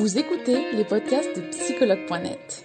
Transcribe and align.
Vous 0.00 0.16
écoutez 0.16 0.72
les 0.72 0.84
podcasts 0.84 1.36
de 1.36 1.42
psychologue.net. 1.50 2.64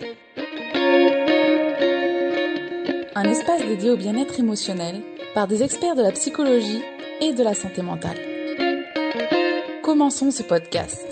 Un 3.13 3.23
espace 3.25 3.59
dédié 3.67 3.91
au 3.91 3.97
bien-être 3.97 4.39
émotionnel 4.39 5.01
par 5.33 5.45
des 5.45 5.61
experts 5.61 5.95
de 5.95 6.01
la 6.01 6.13
psychologie 6.13 6.81
et 7.19 7.33
de 7.33 7.43
la 7.43 7.53
santé 7.53 7.81
mentale. 7.81 8.15
Commençons 9.83 10.31
ce 10.31 10.43
podcast. 10.43 11.05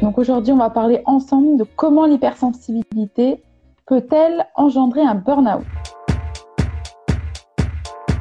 Donc 0.00 0.16
aujourd'hui, 0.16 0.52
on 0.52 0.58
va 0.58 0.70
parler 0.70 1.02
ensemble 1.06 1.58
de 1.58 1.64
comment 1.64 2.06
l'hypersensibilité 2.06 3.42
peut-elle 3.84 4.46
engendrer 4.54 5.02
un 5.02 5.16
burn-out. 5.16 5.66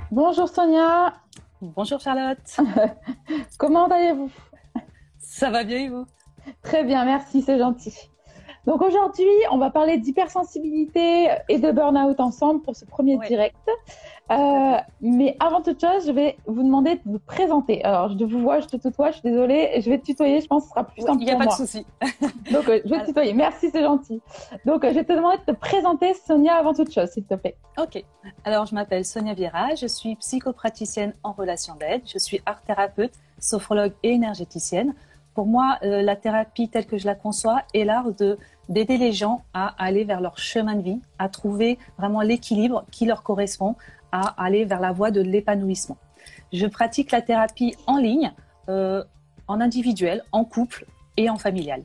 Bonjour 0.10 0.50
Sonia. 0.50 1.14
Bonjour 1.62 2.00
Charlotte. 2.00 2.40
comment 3.58 3.88
allez-vous? 3.88 4.32
Ça 5.18 5.50
va 5.50 5.66
bien 5.66 5.78
et 5.80 5.90
vous? 5.90 6.06
Très 6.64 6.86
bien, 6.86 7.04
merci, 7.04 7.42
c'est 7.42 7.60
gentil. 7.60 7.94
Donc 8.66 8.82
aujourd'hui, 8.82 9.26
on 9.52 9.58
va 9.58 9.70
parler 9.70 9.98
d'hypersensibilité 9.98 11.30
et 11.48 11.60
de 11.60 11.72
burn-out 11.72 12.20
ensemble 12.20 12.62
pour 12.62 12.76
ce 12.76 12.86
premier 12.86 13.18
direct. 13.28 13.56
Euh, 14.32 14.78
mais 15.02 15.36
avant 15.40 15.62
toute 15.62 15.82
chose, 15.82 16.06
je 16.06 16.12
vais 16.12 16.38
vous 16.46 16.62
demander 16.62 16.96
de 16.96 17.02
vous 17.06 17.20
présenter. 17.20 17.84
Alors, 17.84 18.10
je 18.10 18.18
te 18.18 18.24
vous 18.24 18.40
vois, 18.40 18.60
je 18.60 18.68
te 18.68 18.78
tutoie, 18.78 19.08
je 19.10 19.20
suis 19.20 19.30
désolée. 19.30 19.82
Je 19.82 19.90
vais 19.90 19.98
te 19.98 20.06
tutoyer, 20.06 20.40
je 20.42 20.48
pense 20.48 20.64
que 20.64 20.68
ce 20.68 20.74
sera 20.74 20.84
plus 20.84 21.02
simple 21.02 21.22
Il 21.22 21.26
n'y 21.26 21.32
a 21.32 21.36
pour 21.36 21.40
pas 21.40 21.46
moi. 21.46 21.56
de 21.56 21.62
souci. 21.66 21.86
Donc, 22.52 22.70
euh, 22.70 22.80
je 22.86 22.90
vais 22.90 23.02
te 23.02 23.06
tutoyer. 23.08 23.34
Merci, 23.34 23.70
c'est 23.72 23.82
gentil. 23.82 24.22
Donc, 24.66 24.84
euh, 24.84 24.90
je 24.90 24.96
vais 24.96 25.04
te 25.04 25.14
demander 25.14 25.38
de 25.38 25.52
te 25.52 25.58
présenter, 25.58 26.14
Sonia, 26.14 26.56
avant 26.56 26.74
toute 26.74 26.94
chose, 26.94 27.10
s'il 27.10 27.26
te 27.26 27.34
plaît. 27.36 27.56
Ok. 27.80 28.04
Alors, 28.44 28.68
je 28.68 28.76
m'appelle 28.76 29.04
Sonia 29.04 29.34
Viera, 29.34 29.74
je 29.74 29.88
suis 29.88 30.16
psychopraticienne 30.18 31.14
en 31.24 31.32
relation 31.32 31.74
d'aide, 31.76 32.02
je 32.06 32.20
suis 32.20 32.40
art 32.46 32.62
thérapeute, 32.62 33.14
sophrologue 33.40 33.94
et 34.04 34.12
énergéticienne. 34.12 34.94
Pour 35.40 35.48
moi, 35.48 35.78
euh, 35.84 36.02
la 36.02 36.18
thérapie 36.18 36.68
telle 36.68 36.86
que 36.86 36.98
je 36.98 37.06
la 37.06 37.16
conçois 37.16 37.62
est 37.74 37.86
l'art 37.86 38.12
de 38.12 38.38
d'aider 38.68 38.98
les 38.98 39.14
gens 39.14 39.44
à 39.54 39.74
aller 39.82 40.04
vers 40.04 40.20
leur 40.20 40.38
chemin 40.38 40.76
de 40.76 40.82
vie, 40.82 41.00
à 41.18 41.30
trouver 41.30 41.80
vraiment 41.98 42.20
l'équilibre 42.20 42.84
qui 42.92 43.06
leur 43.06 43.24
correspond, 43.24 43.78
à 44.12 44.44
aller 44.44 44.66
vers 44.66 44.82
la 44.82 44.92
voie 44.92 45.12
de 45.12 45.22
l'épanouissement. 45.22 45.96
Je 46.52 46.68
pratique 46.68 47.12
la 47.12 47.22
thérapie 47.22 47.74
en 47.88 47.96
ligne, 47.96 48.34
euh, 48.68 49.02
en 49.48 49.62
individuel, 49.62 50.26
en 50.34 50.44
couple 50.44 50.86
et 51.16 51.30
en 51.30 51.38
familial. 51.38 51.84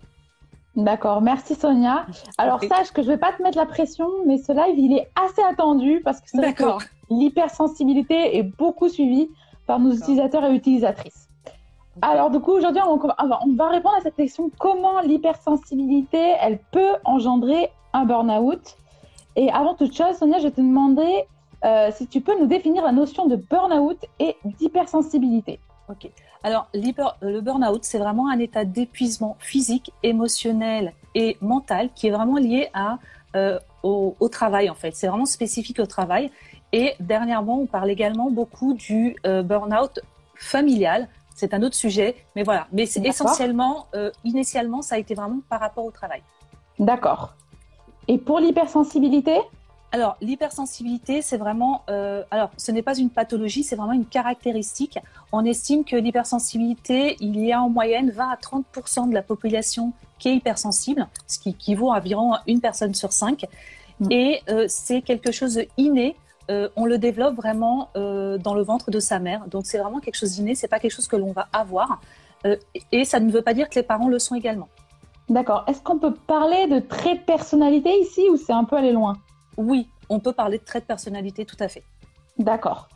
D'accord, 0.74 1.22
merci 1.22 1.54
Sonia. 1.54 2.06
Alors, 2.38 2.60
sache 2.60 2.90
que 2.90 3.02
je 3.02 3.06
ne 3.06 3.12
vais 3.12 3.20
pas 3.20 3.32
te 3.34 3.40
mettre 3.40 3.56
la 3.56 3.66
pression, 3.66 4.08
mais 4.26 4.38
ce 4.38 4.50
live, 4.50 4.76
il 4.76 4.98
est 4.98 5.08
assez 5.14 5.42
attendu 5.48 6.00
parce 6.04 6.20
que 6.20 6.52
que 6.54 6.84
l'hypersensibilité 7.08 8.36
est 8.36 8.42
beaucoup 8.42 8.88
suivie 8.88 9.30
par 9.64 9.78
nos 9.78 9.92
utilisateurs 9.92 10.44
et 10.44 10.52
utilisatrices. 10.56 11.28
Alors, 12.02 12.30
du 12.30 12.40
coup, 12.40 12.52
aujourd'hui, 12.52 12.82
on, 12.86 12.96
va- 12.96 13.16
on 13.46 13.54
va 13.54 13.68
répondre 13.68 13.94
à 13.96 14.00
cette 14.00 14.16
question 14.16 14.50
comment 14.58 15.00
l'hypersensibilité, 15.00 16.34
elle 16.40 16.58
peut 16.58 16.92
engendrer 17.04 17.70
un 17.92 18.04
burn-out? 18.04 18.76
Et 19.36 19.50
avant 19.50 19.74
toute 19.74 19.94
chose, 19.94 20.16
Sonia, 20.16 20.38
je 20.38 20.44
vais 20.44 20.50
te 20.50 20.60
demander 20.60 21.24
euh, 21.64 21.90
si 21.92 22.06
tu 22.06 22.20
peux 22.20 22.38
nous 22.38 22.46
définir 22.46 22.84
la 22.84 22.92
notion 22.92 23.26
de 23.26 23.36
burn-out 23.36 23.98
et 24.18 24.36
d'hypersensibilité. 24.44 25.60
Ok. 25.88 26.10
Alors, 26.42 26.68
le 26.74 27.40
burn-out, 27.40 27.84
c'est 27.84 27.98
vraiment 27.98 28.28
un 28.28 28.38
état 28.38 28.64
d'épuisement 28.64 29.36
physique, 29.38 29.92
émotionnel 30.02 30.92
et 31.14 31.36
mental 31.40 31.90
qui 31.94 32.08
est 32.08 32.10
vraiment 32.10 32.36
lié 32.36 32.68
à, 32.74 32.98
euh, 33.36 33.58
au, 33.82 34.14
au 34.20 34.28
travail, 34.28 34.68
en 34.68 34.74
fait. 34.74 34.94
C'est 34.94 35.08
vraiment 35.08 35.26
spécifique 35.26 35.80
au 35.80 35.86
travail. 35.86 36.30
Et 36.72 36.94
dernièrement, 37.00 37.60
on 37.60 37.66
parle 37.66 37.90
également 37.90 38.30
beaucoup 38.30 38.74
du 38.74 39.16
euh, 39.26 39.42
burn-out 39.42 40.00
familial. 40.36 41.08
C'est 41.34 41.52
un 41.52 41.62
autre 41.62 41.74
sujet, 41.74 42.16
mais 42.36 42.42
voilà. 42.42 42.66
Mais 42.72 42.86
c'est 42.86 43.04
essentiellement, 43.04 43.86
euh, 43.94 44.10
initialement, 44.24 44.82
ça 44.82 44.94
a 44.94 44.98
été 44.98 45.14
vraiment 45.14 45.40
par 45.48 45.60
rapport 45.60 45.84
au 45.84 45.90
travail. 45.90 46.22
D'accord. 46.78 47.34
Et 48.08 48.18
pour 48.18 48.38
l'hypersensibilité? 48.38 49.38
Alors, 49.92 50.16
l'hypersensibilité, 50.20 51.22
c'est 51.22 51.36
vraiment. 51.36 51.82
euh, 51.88 52.22
alors, 52.30 52.50
ce 52.56 52.72
n'est 52.72 52.82
pas 52.82 52.96
une 52.96 53.10
pathologie, 53.10 53.62
c'est 53.62 53.76
vraiment 53.76 53.92
une 53.92 54.06
caractéristique. 54.06 54.98
On 55.30 55.44
estime 55.44 55.84
que 55.84 55.94
l'hypersensibilité, 55.94 57.16
il 57.20 57.38
y 57.38 57.52
a 57.52 57.62
en 57.62 57.68
moyenne 57.68 58.10
20 58.10 58.30
à 58.30 58.36
30 58.36 58.64
de 59.08 59.14
la 59.14 59.22
population 59.22 59.92
qui 60.18 60.30
est 60.30 60.34
hypersensible, 60.34 61.06
ce 61.28 61.38
qui 61.38 61.50
équivaut 61.50 61.92
à 61.92 61.98
environ 61.98 62.34
une 62.48 62.60
personne 62.60 62.94
sur 62.94 63.12
cinq. 63.12 63.46
Mm. 64.00 64.06
Et 64.10 64.42
euh, 64.48 64.66
c'est 64.68 65.02
quelque 65.02 65.30
chose 65.30 65.54
de 65.54 65.66
inné. 65.76 66.16
Euh, 66.50 66.68
on 66.76 66.84
le 66.84 66.98
développe 66.98 67.34
vraiment 67.34 67.90
euh, 67.96 68.38
dans 68.38 68.54
le 68.54 68.62
ventre 68.62 68.90
de 68.90 69.00
sa 69.00 69.18
mère. 69.18 69.46
Donc, 69.48 69.66
c'est 69.66 69.78
vraiment 69.78 70.00
quelque 70.00 70.16
chose 70.16 70.36
d'inné, 70.36 70.54
c'est 70.54 70.68
pas 70.68 70.78
quelque 70.78 70.92
chose 70.92 71.08
que 71.08 71.16
l'on 71.16 71.32
va 71.32 71.48
avoir. 71.52 72.00
Euh, 72.46 72.56
et 72.92 73.04
ça 73.04 73.20
ne 73.20 73.30
veut 73.30 73.42
pas 73.42 73.54
dire 73.54 73.68
que 73.68 73.76
les 73.76 73.82
parents 73.82 74.08
le 74.08 74.18
sont 74.18 74.34
également. 74.34 74.68
D'accord. 75.28 75.64
Est-ce 75.66 75.80
qu'on 75.80 75.98
peut 75.98 76.12
parler 76.12 76.66
de 76.66 76.80
traits 76.80 77.20
de 77.20 77.24
personnalité 77.24 77.90
ici 78.00 78.28
ou 78.30 78.36
c'est 78.36 78.52
un 78.52 78.64
peu 78.64 78.76
aller 78.76 78.92
loin? 78.92 79.16
Oui, 79.56 79.88
on 80.10 80.20
peut 80.20 80.32
parler 80.32 80.58
de 80.58 80.64
traits 80.64 80.84
de 80.84 80.88
personnalité, 80.88 81.46
tout 81.46 81.56
à 81.60 81.68
fait. 81.68 81.82
D'accord. 82.36 82.88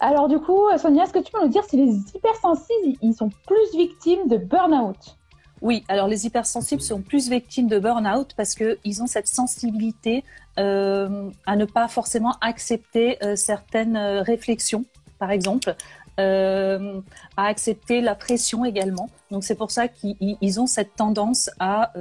Alors 0.00 0.28
du 0.28 0.38
coup, 0.40 0.60
Sonia, 0.78 1.04
est-ce 1.04 1.12
que 1.12 1.18
tu 1.18 1.30
peux 1.30 1.42
nous 1.42 1.48
dire 1.48 1.62
si 1.64 1.76
les 1.76 1.94
hypersensibles, 2.14 2.96
ils 3.02 3.14
sont 3.14 3.28
plus 3.46 3.76
victimes 3.76 4.26
de 4.26 4.38
burn-out? 4.38 5.17
Oui, 5.60 5.84
alors 5.88 6.06
les 6.06 6.26
hypersensibles 6.26 6.82
sont 6.82 7.00
plus 7.00 7.28
victimes 7.28 7.66
de 7.66 7.78
burn-out 7.78 8.34
parce 8.36 8.54
qu'ils 8.54 9.02
ont 9.02 9.06
cette 9.06 9.26
sensibilité 9.26 10.24
euh, 10.58 11.30
à 11.46 11.56
ne 11.56 11.64
pas 11.64 11.88
forcément 11.88 12.34
accepter 12.40 13.22
euh, 13.24 13.36
certaines 13.36 13.96
euh, 13.96 14.22
réflexions, 14.22 14.84
par 15.18 15.30
exemple, 15.30 15.74
à 16.20 17.44
accepter 17.44 18.00
la 18.00 18.16
pression 18.16 18.64
également. 18.64 19.08
Donc 19.30 19.44
c'est 19.44 19.54
pour 19.54 19.70
ça 19.70 19.86
qu'ils 19.86 20.16
ils- 20.18 20.36
ils 20.40 20.60
ont 20.60 20.66
cette 20.66 20.96
tendance 20.96 21.48
à, 21.60 21.92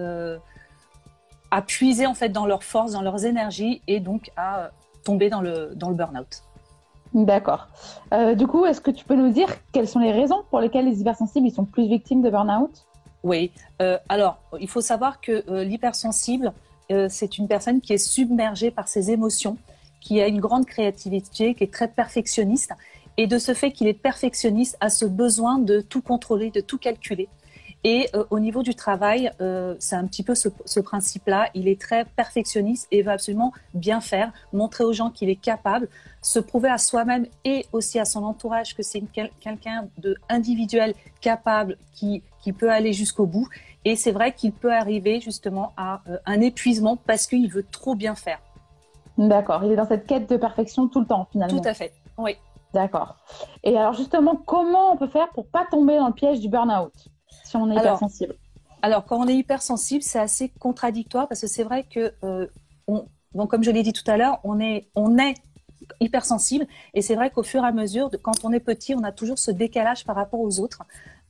puiser 1.68 2.08
en 2.08 2.16
fait 2.16 2.30
dans 2.30 2.48
leurs 2.48 2.64
forces, 2.64 2.94
dans 2.94 3.04
leurs 3.04 3.26
énergies 3.26 3.84
et 3.88 4.00
donc 4.00 4.32
à 4.36 4.72
tomber 5.06 5.30
dans 5.30 5.42
le, 5.42 5.72
burn-out. 5.76 6.42
D'accord. 7.14 7.68
Du 8.36 8.48
coup, 8.48 8.66
est-ce 8.66 8.82
que 8.82 8.90
tu 8.90 9.06
peux 9.06 9.16
nous 9.16 9.30
dire 9.30 9.50
quelles 9.72 9.88
sont 9.88 10.00
les 10.00 10.12
raisons 10.12 10.42
pour 10.50 10.62
lesquelles 10.62 10.86
les 10.86 11.00
hypersensibles, 11.00 11.52
sont 11.52 11.66
plus 11.66 11.88
victimes 11.88 12.24
de 12.24 12.32
burn-out? 12.32 12.88
Oui. 13.28 13.52
Euh, 13.82 13.98
alors, 14.08 14.40
il 14.58 14.70
faut 14.70 14.80
savoir 14.80 15.20
que 15.20 15.44
euh, 15.50 15.66
l'hypersensible, 15.66 16.54
euh, 16.94 17.08
c'est 17.10 17.38
une 17.38 17.50
personne 17.50 17.82
qui 17.82 17.92
est 17.92 17.98
submergée 17.98 18.72
par 18.72 18.88
ses 18.88 19.12
émotions, 19.12 19.58
qui 20.00 20.22
a 20.22 20.28
une 20.28 20.40
grande 20.40 20.66
créativité, 20.66 21.54
qui 21.54 21.66
est 21.66 21.74
très 21.74 21.90
perfectionniste. 21.90 22.72
Et 23.18 23.28
de 23.28 23.38
ce 23.38 23.54
fait 23.54 23.74
qu'il 23.74 23.88
est 23.88 24.02
perfectionniste, 24.02 24.78
a 24.80 24.90
ce 24.90 25.04
besoin 25.04 25.60
de 25.60 25.82
tout 25.82 26.02
contrôler, 26.02 26.52
de 26.52 26.62
tout 26.62 26.78
calculer. 26.78 27.28
Et 27.90 28.10
euh, 28.16 28.26
au 28.32 28.40
niveau 28.40 28.64
du 28.64 28.76
travail, 28.76 29.32
euh, 29.40 29.76
c'est 29.80 29.96
un 29.96 30.06
petit 30.08 30.22
peu 30.22 30.36
ce, 30.36 30.50
ce 30.66 30.82
principe-là. 30.82 31.50
Il 31.54 31.70
est 31.70 31.80
très 31.80 32.04
perfectionniste 32.04 32.86
et 32.92 33.02
veut 33.02 33.14
absolument 33.14 33.54
bien 33.74 34.02
faire, 34.02 34.34
montrer 34.52 34.84
aux 34.84 34.92
gens 34.92 35.10
qu'il 35.10 35.30
est 35.30 35.42
capable, 35.52 35.88
se 36.22 36.40
prouver 36.40 36.68
à 36.70 36.80
soi-même 36.80 37.28
et 37.46 37.66
aussi 37.72 37.98
à 37.98 38.04
son 38.04 38.26
entourage 38.26 38.76
que 38.76 38.84
c'est 38.84 39.02
quel- 39.14 39.32
quelqu'un 39.40 39.88
de 40.00 40.18
individuel, 40.28 40.96
capable, 41.22 41.78
qui, 41.94 42.24
qui 42.42 42.52
peut 42.52 42.70
aller 42.70 42.92
jusqu'au 42.92 43.26
bout. 43.26 43.48
Et 43.86 43.96
c'est 43.96 44.12
vrai 44.12 44.34
qu'il 44.34 44.52
peut 44.52 44.74
arriver 44.74 45.22
justement 45.22 45.72
à 45.78 46.02
euh, 46.10 46.18
un 46.26 46.42
épuisement 46.42 46.98
parce 46.98 47.26
qu'il 47.26 47.50
veut 47.50 47.66
trop 47.72 47.96
bien 47.96 48.16
faire. 48.16 48.42
D'accord. 49.18 49.64
Il 49.64 49.72
est 49.72 49.78
dans 49.78 49.88
cette 49.88 50.06
quête 50.06 50.30
de 50.30 50.36
perfection 50.36 50.90
tout 50.90 51.00
le 51.00 51.08
temps, 51.08 51.26
finalement. 51.32 51.62
Tout 51.62 51.70
à 51.70 51.74
fait. 51.74 51.94
Oui. 52.18 52.36
D'accord. 52.74 53.16
Et 53.64 53.78
alors 53.78 53.94
justement, 53.94 54.36
comment 54.36 54.92
on 54.92 54.98
peut 54.98 55.08
faire 55.08 55.30
pour 55.30 55.48
pas 55.48 55.66
tomber 55.72 55.96
dans 55.96 56.08
le 56.08 56.14
piège 56.14 56.42
du 56.42 56.50
burn-out? 56.50 56.92
Si 57.48 57.56
on 57.56 57.70
est 57.70 57.78
Alors, 57.78 57.96
hypersensible 57.98 58.36
Alors, 58.82 59.06
quand 59.06 59.18
on 59.18 59.28
est 59.28 59.36
hypersensible, 59.36 60.04
c'est 60.04 60.20
assez 60.20 60.50
contradictoire 60.50 61.28
parce 61.28 61.42
que 61.42 61.48
c'est 61.48 61.64
vrai 61.64 61.84
que, 61.84 62.14
euh, 62.24 62.48
on, 62.88 63.06
bon, 63.34 63.48
comme 63.48 63.64
je 63.64 63.72
l'ai 63.72 63.84
dit 63.84 63.94
tout 63.94 64.10
à 64.10 64.18
l'heure, 64.18 64.40
on 64.44 64.60
est, 64.60 64.88
on 64.96 65.18
est 65.18 65.36
hypersensible 66.00 66.68
et 66.94 67.02
c'est 67.02 67.16
vrai 67.16 67.30
qu'au 67.30 67.44
fur 67.44 67.64
et 67.64 67.68
à 67.68 67.72
mesure, 67.72 68.10
de, 68.10 68.18
quand 68.18 68.44
on 68.44 68.52
est 68.52 68.60
petit, 68.60 68.96
on 68.96 69.04
a 69.04 69.12
toujours 69.12 69.40
ce 69.40 69.52
décalage 69.52 70.06
par 70.06 70.16
rapport 70.16 70.40
aux 70.40 70.60
autres. 70.60 70.84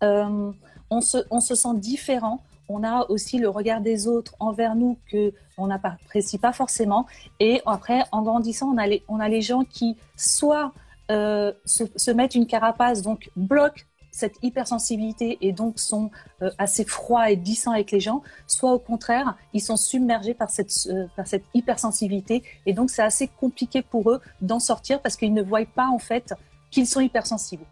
Euh, 0.04 0.52
on, 0.90 1.02
se, 1.02 1.18
on 1.32 1.40
se 1.40 1.56
sent 1.56 1.76
différent. 1.76 2.42
On 2.70 2.84
a 2.84 3.06
aussi 3.10 3.38
le 3.38 3.48
regard 3.50 3.82
des 3.82 4.08
autres 4.08 4.36
envers 4.40 4.76
nous 4.76 4.98
que 5.10 5.34
on 5.58 5.68
n'apprécie 5.68 6.38
pas 6.38 6.52
forcément. 6.52 7.06
Et 7.40 7.62
après, 7.66 8.04
en 8.12 8.22
grandissant, 8.22 8.68
on 8.68 8.78
a 8.78 8.88
les, 8.88 9.04
on 9.08 9.20
a 9.20 9.30
les 9.30 9.42
gens 9.42 9.64
qui 9.64 9.96
soit 10.16 10.74
euh, 11.10 11.54
se, 11.66 11.86
se 11.96 12.12
mettent 12.12 12.36
une 12.36 12.46
carapace, 12.46 13.02
donc 13.02 13.30
bloquent 13.36 13.84
cette 14.18 14.36
hypersensibilité 14.42 15.38
et 15.42 15.52
donc 15.54 15.78
sont 15.80 16.10
euh, 16.42 16.50
assez 16.58 16.84
froids 16.84 17.30
et 17.30 17.36
distants 17.36 17.72
avec 17.72 17.92
les 17.92 18.00
gens, 18.00 18.24
soit 18.48 18.74
au 18.74 18.80
contraire, 18.80 19.36
ils 19.54 19.62
sont 19.62 19.78
submergés 19.78 20.34
par 20.34 20.50
cette, 20.50 20.72
euh, 20.90 21.06
par 21.16 21.28
cette 21.28 21.44
hypersensibilité 21.54 22.44
et 22.66 22.74
donc 22.74 22.90
c'est 22.90 23.04
assez 23.04 23.28
compliqué 23.28 23.84
pour 23.84 24.10
eux 24.12 24.20
d'en 24.42 24.60
sortir 24.60 25.02
parce 25.02 25.16
qu'ils 25.18 25.34
ne 25.34 25.44
voient 25.44 25.66
pas 25.76 25.88
en 25.88 26.00
fait 26.00 26.34
qu'ils 26.72 26.88
sont 26.88 27.00
hypersensibles. 27.00 27.66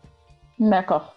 D'accord. 0.59 1.15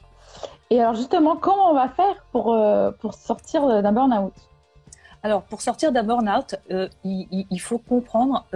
Et 0.70 0.80
alors 0.80 0.94
justement, 0.94 1.36
comment 1.36 1.70
on 1.70 1.74
va 1.74 1.88
faire 1.90 2.24
pour, 2.32 2.54
euh, 2.54 2.90
pour 2.92 3.12
sortir 3.14 3.66
d'un 3.82 3.92
burn-out? 3.92 4.32
Alors, 5.22 5.42
pour 5.42 5.60
sortir 5.60 5.90
d'un 5.92 6.04
burn-out, 6.04 6.54
il, 7.04 7.46
il- 7.50 7.60
faut 7.60 7.78
comprendre. 7.78 8.46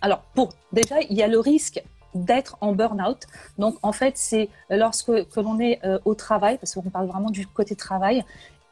alors, 0.00 0.20
pour 0.34 0.50
déjà, 0.72 1.00
il 1.00 1.16
y 1.16 1.22
a 1.22 1.28
le 1.28 1.40
risque 1.40 1.82
d'être 2.16 2.56
en 2.60 2.72
burn-out. 2.72 3.26
Donc 3.58 3.76
en 3.82 3.92
fait, 3.92 4.16
c'est 4.16 4.48
lorsque 4.70 5.28
que 5.28 5.40
l'on 5.40 5.60
est 5.60 5.80
au 6.04 6.14
travail, 6.14 6.58
parce 6.58 6.74
qu'on 6.74 6.82
parle 6.82 7.06
vraiment 7.06 7.30
du 7.30 7.46
côté 7.46 7.74
travail, 7.76 8.24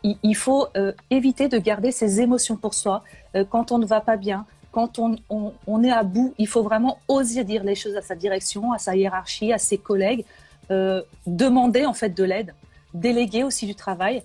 il, 0.02 0.36
faut 0.36 0.68
éviter 1.10 1.48
de 1.48 1.58
garder 1.58 1.90
ses 1.90 2.20
émotions 2.20 2.56
pour 2.56 2.74
soi. 2.74 3.02
quand 3.50 3.72
on 3.72 3.78
ne 3.78 3.86
va 3.86 4.00
pas 4.00 4.16
bien, 4.16 4.44
quand 4.70 4.98
on, 4.98 5.16
on, 5.66 5.82
est 5.82 5.90
à 5.90 6.02
bout, 6.02 6.34
il 6.36 6.48
faut 6.48 6.62
vraiment 6.62 6.98
oser 7.08 7.44
dire 7.44 7.64
les 7.64 7.74
choses 7.74 7.96
à 7.96 8.02
sa 8.02 8.14
direction, 8.14 8.72
à 8.72 8.78
sa 8.78 8.96
hiérarchie, 8.96 9.52
à 9.52 9.58
ses 9.58 9.78
collègues, 9.78 10.24
demander 11.26 11.86
en 11.86 11.94
fait 11.94 12.10
de 12.10 12.24
l'aide, 12.24 12.54
déléguer 12.92 13.44
aussi 13.44 13.66
du 13.66 13.74
travail. 13.74 14.22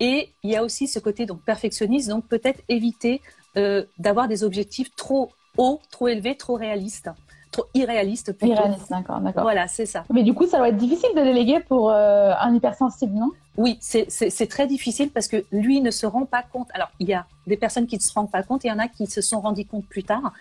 Et 0.00 0.28
il 0.42 0.50
y 0.50 0.56
a 0.56 0.62
aussi 0.62 0.86
ce 0.86 0.98
côté 0.98 1.26
donc 1.26 1.42
perfectionniste, 1.42 2.08
donc 2.08 2.26
peut-être 2.26 2.60
éviter 2.68 3.22
euh, 3.56 3.84
d'avoir 3.98 4.28
des 4.28 4.44
objectifs 4.44 4.94
trop 4.94 5.30
hauts, 5.56 5.80
trop 5.90 6.08
élevés, 6.08 6.36
trop 6.36 6.54
réalistes, 6.54 7.10
trop 7.56 7.68
irréalistes. 7.74 8.32
Plutôt. 8.32 8.54
Irréaliste, 8.54 8.90
d'accord, 8.90 9.20
d'accord. 9.20 9.42
Voilà, 9.42 9.68
c'est 9.68 9.86
ça. 9.86 10.04
Mais 10.12 10.22
du 10.22 10.34
coup, 10.34 10.46
ça 10.46 10.58
doit 10.58 10.68
être 10.68 10.76
difficile 10.76 11.10
de 11.16 11.22
déléguer 11.22 11.60
pour 11.60 11.90
euh, 11.90 12.32
un 12.38 12.54
hypersensible, 12.54 13.14
non? 13.14 13.30
Oui, 13.56 13.78
c'est 13.80 14.48
très 14.48 14.66
difficile 14.66 15.10
parce 15.10 15.28
que 15.28 15.44
lui 15.50 15.80
ne 15.80 15.90
se 15.90 16.04
rend 16.04 16.26
pas 16.26 16.42
compte. 16.42 16.68
Alors, 16.74 16.90
il 17.00 17.08
y 17.08 17.14
a 17.14 17.26
des 17.46 17.56
personnes 17.56 17.86
qui 17.86 17.96
ne 17.96 18.02
se 18.02 18.12
rendent 18.12 18.30
pas 18.30 18.42
compte, 18.42 18.64
il 18.64 18.68
y 18.68 18.72
en 18.72 18.78
a 18.78 18.88
qui 18.88 19.06
se 19.06 19.22
sont 19.22 19.40
rendus 19.40 19.64
compte 19.64 19.86
plus 19.86 20.04
tard. 20.04 20.32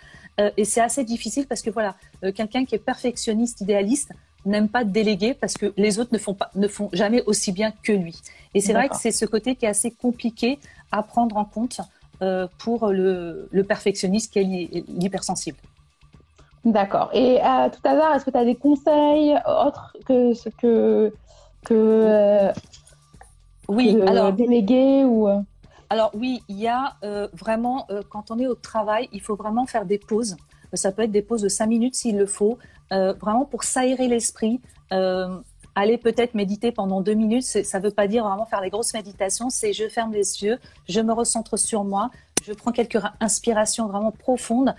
Euh, 0.42 0.52
et 0.58 0.66
c'est 0.66 0.82
assez 0.82 1.06
difficile 1.06 1.48
parce 1.48 1.62
que 1.62 1.70
voilà, 1.70 1.96
quelqu'un 2.36 2.66
qui 2.66 2.76
est 2.76 2.80
perfectionniste, 2.80 3.62
idéaliste, 3.62 4.12
n'aime 4.46 4.70
pas 4.70 4.84
déléguer 4.84 5.34
parce 5.34 5.56
que 5.56 5.74
les 5.78 6.00
autres 6.00 6.14
ne 6.14 6.18
font, 6.18 6.34
pas, 6.34 6.52
ne 6.56 6.68
font 6.68 6.90
jamais 6.94 7.24
aussi 7.26 7.52
bien 7.52 7.72
que 7.84 7.94
lui. 7.94 8.16
Et 8.54 8.62
c'est 8.62 8.74
vrai 8.74 8.90
que 8.90 8.96
c'est 8.98 9.12
ce 9.12 9.26
côté 9.26 9.56
qui 9.56 9.66
est 9.66 9.70
assez 9.70 9.92
compliqué 9.92 10.60
à 10.92 11.04
prendre 11.04 11.38
en 11.38 11.46
compte 11.46 11.82
euh, 12.22 12.48
pour 12.60 12.88
le, 12.88 13.50
perfectionniste 13.68 14.32
qui 14.32 14.40
est 14.40 14.84
l'hypersensible. 14.88 15.58
D'accord. 16.66 17.10
Et 17.14 17.40
à 17.42 17.70
tout 17.70 17.80
hasard, 17.84 18.16
est-ce 18.16 18.26
que 18.26 18.32
tu 18.32 18.38
as 18.38 18.46
des 18.46 18.56
conseils 18.56 19.36
autres 19.46 19.96
que 20.06 20.34
ce 20.34 20.50
que, 20.50 21.14
que, 21.64 21.74
euh, 21.74 22.52
oui, 23.68 24.00
alors, 24.08 24.34
déléguer 24.34 25.04
ou 25.06 25.28
euh? 25.28 25.40
Alors 25.90 26.10
oui, 26.16 26.42
il 26.50 26.58
y 26.58 26.68
a 26.68 26.96
vraiment, 27.34 27.88
quand 28.10 28.32
on 28.32 28.40
est 28.40 28.48
au 28.48 28.56
travail, 28.56 29.08
il 29.14 29.22
faut 29.22 29.36
vraiment 29.36 29.68
faire 29.68 29.86
des 29.86 30.00
pauses. 30.00 30.36
Ça 30.74 30.92
peut 30.92 31.04
être 31.04 31.12
des 31.12 31.22
pauses 31.22 31.44
de 31.44 31.48
5 31.48 31.68
minutes 31.68 31.96
s'il 31.96 32.18
le 32.18 32.26
faut, 32.26 32.58
vraiment 32.90 33.46
pour 33.46 33.64
s'aérer 33.64 34.08
l'esprit 34.08 34.60
aller 35.76 35.98
peut-être 35.98 36.34
méditer 36.34 36.72
pendant 36.72 37.02
deux 37.02 37.14
minutes, 37.14 37.44
ça 37.44 37.80
ne 37.80 37.84
veut 37.84 37.92
pas 37.92 38.08
dire 38.08 38.26
vraiment 38.26 38.46
faire 38.46 38.62
les 38.62 38.70
grosses 38.70 38.94
méditations, 38.94 39.50
c'est 39.50 39.74
je 39.74 39.88
ferme 39.90 40.14
les 40.14 40.42
yeux, 40.42 40.58
je 40.88 41.02
me 41.02 41.14
recentre 41.14 41.60
sur 41.60 41.84
moi, 41.84 42.10
je 42.44 42.54
prends 42.54 42.72
quelques 42.72 42.98
inspirations 43.20 43.88
vraiment 43.88 44.12
profondes 44.12 44.74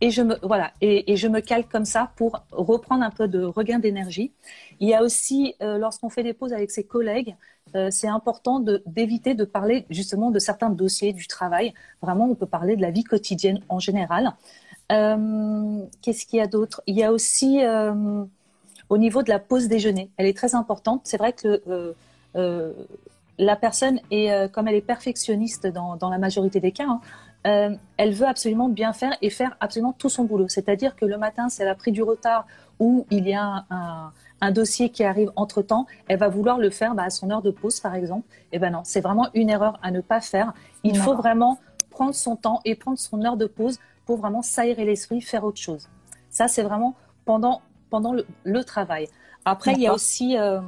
et 0.00 0.10
je 0.10 0.22
me 0.22 0.36
voilà 0.42 0.72
et, 0.80 1.16
je 1.16 1.28
me 1.28 1.40
cale 1.40 1.66
comme 1.66 1.84
ça 1.84 2.12
pour 2.16 2.42
reprendre 2.52 3.02
un 3.02 3.10
peu 3.10 3.28
de 3.28 3.42
regain 3.42 3.78
d'énergie. 3.78 4.32
Il 4.80 4.88
y 4.88 4.94
a 4.94 5.02
aussi 5.02 5.54
euh, 5.62 5.78
lorsqu'on 5.78 6.08
fait 6.08 6.22
des 6.22 6.34
pauses 6.34 6.52
avec 6.52 6.70
ses 6.70 6.84
collègues, 6.84 7.34
euh, 7.74 7.88
c'est 7.90 8.08
important 8.08 8.60
d'éviter 8.86 9.34
de, 9.34 9.44
parler 9.44 9.86
justement 9.90 10.30
de 10.30 10.38
certains 10.38 10.70
dossiers 10.70 11.12
du 11.12 11.26
travail. 11.26 11.74
Vraiment, 12.00 12.26
on 12.26 12.34
peut 12.34 12.46
parler 12.46 12.76
de 12.76 12.82
la 12.82 12.90
vie 12.90 13.04
quotidienne 13.04 13.60
en 13.68 13.78
général. 13.78 14.34
Euh, 14.90 15.82
qu'est-ce 16.00 16.26
qu'il 16.26 16.38
y 16.38 16.42
a 16.42 16.46
d'autre? 16.46 16.82
Il 16.86 16.96
y 16.96 17.02
a 17.02 17.12
aussi 17.12 17.60
au 18.88 18.98
niveau 18.98 19.22
de 19.22 19.28
la 19.28 19.38
pause 19.38 19.68
déjeuner. 19.68 20.10
Elle 20.16 20.26
est 20.26 20.36
très 20.36 20.54
importante. 20.54 21.02
C'est 21.04 21.18
vrai 21.18 21.34
que 21.34 21.94
la 23.40 23.56
personne 23.56 24.00
est, 24.10 24.50
comme 24.52 24.66
elle 24.66 24.76
est 24.76 24.80
perfectionniste 24.80 25.66
dans, 25.66 25.96
dans 25.96 26.08
la 26.08 26.18
majorité 26.18 26.60
des 26.60 26.72
cas, 26.72 26.86
hein, 26.88 27.00
elle 27.96 28.12
veut 28.12 28.26
absolument 28.26 28.68
bien 28.68 28.92
faire 28.92 29.16
et 29.22 29.30
faire 29.30 29.56
absolument 29.60 29.92
tout 29.92 30.08
son 30.08 30.24
boulot. 30.24 30.48
C'est-à-dire 30.48 30.96
que 30.96 31.04
le 31.04 31.18
matin, 31.18 31.48
si 31.48 31.62
elle 31.62 31.68
a 31.68 31.74
pris 31.74 31.92
du 31.92 32.02
retard 32.02 32.46
ou 32.78 33.06
il 33.10 33.28
y 33.28 33.34
a 33.34 33.64
un, 33.70 34.12
un 34.40 34.50
dossier 34.50 34.90
qui 34.90 35.04
arrive 35.04 35.30
entre 35.36 35.62
temps, 35.62 35.86
elle 36.08 36.18
va 36.18 36.28
vouloir 36.28 36.58
le 36.58 36.70
faire 36.70 36.94
bah, 36.94 37.04
à 37.04 37.10
son 37.10 37.30
heure 37.30 37.42
de 37.42 37.50
pause, 37.50 37.80
par 37.80 37.94
exemple. 37.94 38.26
Et 38.52 38.56
eh 38.56 38.58
ben 38.58 38.70
non, 38.70 38.82
c'est 38.84 39.00
vraiment 39.00 39.28
une 39.34 39.50
erreur 39.50 39.78
à 39.82 39.90
ne 39.90 40.00
pas 40.00 40.20
faire. 40.20 40.52
Il 40.84 40.96
faut 40.96 41.14
vraiment 41.14 41.58
prendre 41.90 42.14
son 42.14 42.36
temps 42.36 42.60
et 42.64 42.74
prendre 42.74 42.98
son 42.98 43.24
heure 43.24 43.36
de 43.36 43.46
pause 43.46 43.78
pour 44.06 44.18
vraiment 44.18 44.42
s'aérer 44.42 44.84
l'esprit, 44.84 45.20
faire 45.20 45.44
autre 45.44 45.60
chose. 45.60 45.88
Ça, 46.30 46.48
c'est 46.48 46.62
vraiment 46.62 46.94
pendant 47.24 47.62
pendant 47.90 48.14
le, 48.44 48.64
travail. 48.64 49.08
Après, 49.46 49.72
il 49.72 49.80
y 49.80 49.86
a 49.86 49.94
aussi 49.94 50.36
euh, 50.36 50.60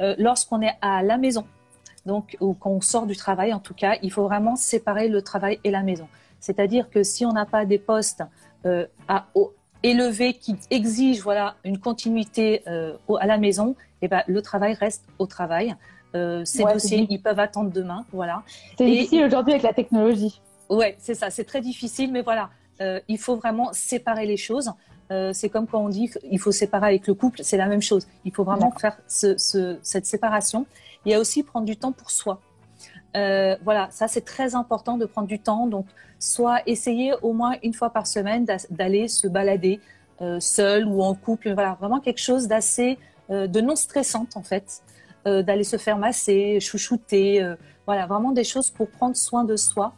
euh, 0.00 0.14
lorsqu'on 0.18 0.62
est 0.62 0.74
à 0.80 1.02
la 1.02 1.18
maison, 1.18 1.44
donc 2.06 2.36
ou 2.40 2.54
quand 2.54 2.70
on 2.70 2.80
sort 2.80 3.06
du 3.06 3.16
travail, 3.16 3.52
en 3.52 3.58
tout 3.58 3.74
cas, 3.74 3.96
il 4.02 4.10
faut 4.10 4.24
vraiment 4.24 4.56
séparer 4.56 5.08
le 5.08 5.22
travail 5.22 5.58
et 5.64 5.70
la 5.70 5.82
maison. 5.82 6.08
C'est-à-dire 6.40 6.88
que 6.90 7.02
si 7.02 7.26
on 7.26 7.32
n'a 7.32 7.44
pas 7.46 7.64
des 7.64 7.78
postes 7.78 8.22
euh, 8.64 8.86
à, 9.08 9.26
élevés 9.82 10.34
qui 10.34 10.56
exigent 10.70 11.22
voilà 11.22 11.56
une 11.64 11.78
continuité 11.78 12.62
à 12.66 13.26
la 13.26 13.38
maison, 13.38 13.76
et 14.02 14.06
eh 14.06 14.08
ben 14.08 14.22
le 14.26 14.42
travail 14.42 14.74
reste 14.74 15.04
au 15.18 15.26
travail. 15.26 15.74
ces 16.44 16.64
dossiers, 16.64 17.06
ils 17.08 17.20
peuvent 17.20 17.38
attendre 17.38 17.70
demain, 17.70 18.04
voilà. 18.12 18.42
C'est 18.78 18.86
difficile 18.86 19.24
aujourd'hui 19.24 19.52
avec 19.52 19.62
la 19.62 19.74
technologie. 19.74 20.40
Ouais, 20.68 20.96
c'est 20.98 21.14
ça, 21.14 21.30
c'est 21.30 21.44
très 21.44 21.60
difficile, 21.60 22.10
mais 22.10 22.22
voilà, 22.22 22.50
il 23.08 23.18
faut 23.18 23.36
vraiment 23.36 23.72
séparer 23.72 24.26
les 24.26 24.36
choses. 24.36 24.70
Euh, 25.12 25.32
c'est 25.32 25.48
comme 25.48 25.66
quand 25.66 25.80
on 25.80 25.88
dit 25.88 26.08
qu'il 26.08 26.38
faut 26.38 26.52
séparer 26.52 26.86
avec 26.86 27.06
le 27.06 27.14
couple, 27.14 27.40
c'est 27.42 27.56
la 27.56 27.66
même 27.66 27.82
chose. 27.82 28.06
Il 28.24 28.32
faut 28.32 28.44
vraiment 28.44 28.72
faire 28.72 28.96
cette 29.06 30.06
séparation. 30.06 30.66
Il 31.06 31.12
y 31.12 31.14
a 31.14 31.20
aussi 31.20 31.42
prendre 31.42 31.64
du 31.64 31.76
temps 31.76 31.92
pour 31.92 32.10
soi. 32.10 32.40
Euh, 33.16 33.56
voilà, 33.64 33.88
ça 33.90 34.08
c'est 34.08 34.24
très 34.24 34.54
important 34.54 34.98
de 34.98 35.06
prendre 35.06 35.28
du 35.28 35.38
temps. 35.38 35.66
Donc, 35.66 35.86
soit 36.18 36.60
essayer 36.66 37.14
au 37.22 37.32
moins 37.32 37.54
une 37.62 37.72
fois 37.72 37.90
par 37.90 38.06
semaine 38.06 38.44
d'aller 38.70 39.08
se 39.08 39.26
balader 39.26 39.80
euh, 40.20 40.40
seul 40.40 40.86
ou 40.86 41.02
en 41.02 41.14
couple. 41.14 41.52
Voilà, 41.54 41.78
vraiment 41.80 42.00
quelque 42.00 42.20
chose 42.20 42.46
d'assez, 42.48 42.98
de 43.30 43.60
non 43.60 43.74
stressante 43.74 44.36
en 44.36 44.42
fait. 44.42 44.82
d'aller 45.24 45.64
se 45.64 45.78
faire 45.78 45.98
masser, 45.98 46.60
chouchouter. 46.60 47.54
voilà, 47.86 48.06
vraiment 48.06 48.32
des 48.32 48.44
choses 48.44 48.70
pour 48.70 48.88
prendre 48.88 49.16
soin 49.16 49.44
de 49.44 49.56
soi. 49.56 49.94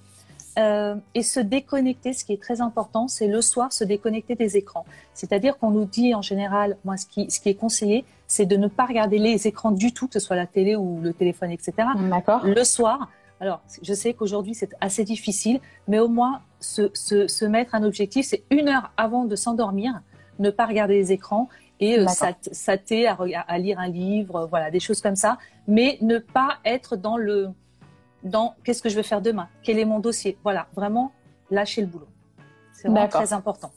Euh, 0.59 0.97
et 1.15 1.23
se 1.23 1.39
déconnecter, 1.39 2.13
ce 2.13 2.25
qui 2.25 2.33
est 2.33 2.43
très 2.43 2.61
important, 2.61 3.07
c'est 3.07 3.29
le 3.29 3.41
soir 3.43 3.73
se 3.73 3.85
déconnecter 3.85 4.35
des 4.35 4.57
écrans. 4.57 4.85
C'est-à-dire 5.15 5.57
qu'on 5.57 5.71
nous 5.71 5.85
dit 5.85 6.17
en 6.17 6.23
général, 6.23 6.77
moi, 6.85 6.97
ce 6.97 7.07
qui 7.07 7.49
est 7.49 7.55
conseillé, 7.55 8.05
c'est 8.29 8.47
de 8.47 8.57
ne 8.57 8.69
pas 8.69 8.85
regarder 8.85 9.19
les 9.19 9.49
écrans 9.49 9.73
du 9.73 9.93
tout, 9.93 10.07
que 10.07 10.13
ce 10.13 10.21
soit 10.21 10.37
la 10.37 10.47
télé 10.47 10.77
ou 10.77 11.01
le 11.01 11.13
téléphone, 11.13 11.51
etc. 11.51 11.73
D'accord. 12.11 12.45
Le 12.45 12.63
soir. 12.63 13.09
Alors, 13.41 13.63
je 13.83 13.95
sais 13.95 14.15
qu'aujourd'hui, 14.15 14.55
c'est 14.55 14.75
assez 14.81 15.03
difficile, 15.03 15.61
mais 15.89 15.99
au 15.99 16.09
moins, 16.09 16.43
se, 16.61 16.91
se, 16.93 17.27
se 17.27 17.45
mettre 17.45 17.75
un 17.75 17.83
objectif, 17.85 18.27
c'est 18.27 18.45
une 18.51 18.69
heure 18.69 18.93
avant 18.97 19.25
de 19.25 19.35
s'endormir, 19.35 20.01
ne 20.39 20.51
pas 20.51 20.67
regarder 20.67 20.95
les 20.95 21.13
écrans 21.13 21.49
et 21.81 21.99
euh, 21.99 22.07
à 22.07 23.59
lire 23.59 23.79
un 23.79 23.89
livre, 23.89 24.47
voilà, 24.51 24.71
des 24.71 24.81
choses 24.81 25.01
comme 25.01 25.17
ça, 25.17 25.39
mais 25.67 25.99
ne 26.01 26.19
pas 26.19 26.59
être 26.65 26.97
dans 26.97 27.17
le 27.17 27.49
dans 28.25 28.57
qu'est-ce 28.65 28.83
que 28.83 28.89
je 28.89 28.97
vais 28.97 29.05
faire 29.05 29.23
demain, 29.23 29.49
quel 29.63 29.79
est 29.79 29.85
mon 29.85 30.01
dossier. 30.01 30.37
Voilà, 30.43 30.67
vraiment 30.75 31.13
lâcher 31.51 31.81
le 31.81 31.87
boulot. 31.87 32.09
C'est 32.73 32.89
vraiment 32.89 33.09
très 33.09 33.33
important. 33.33 33.71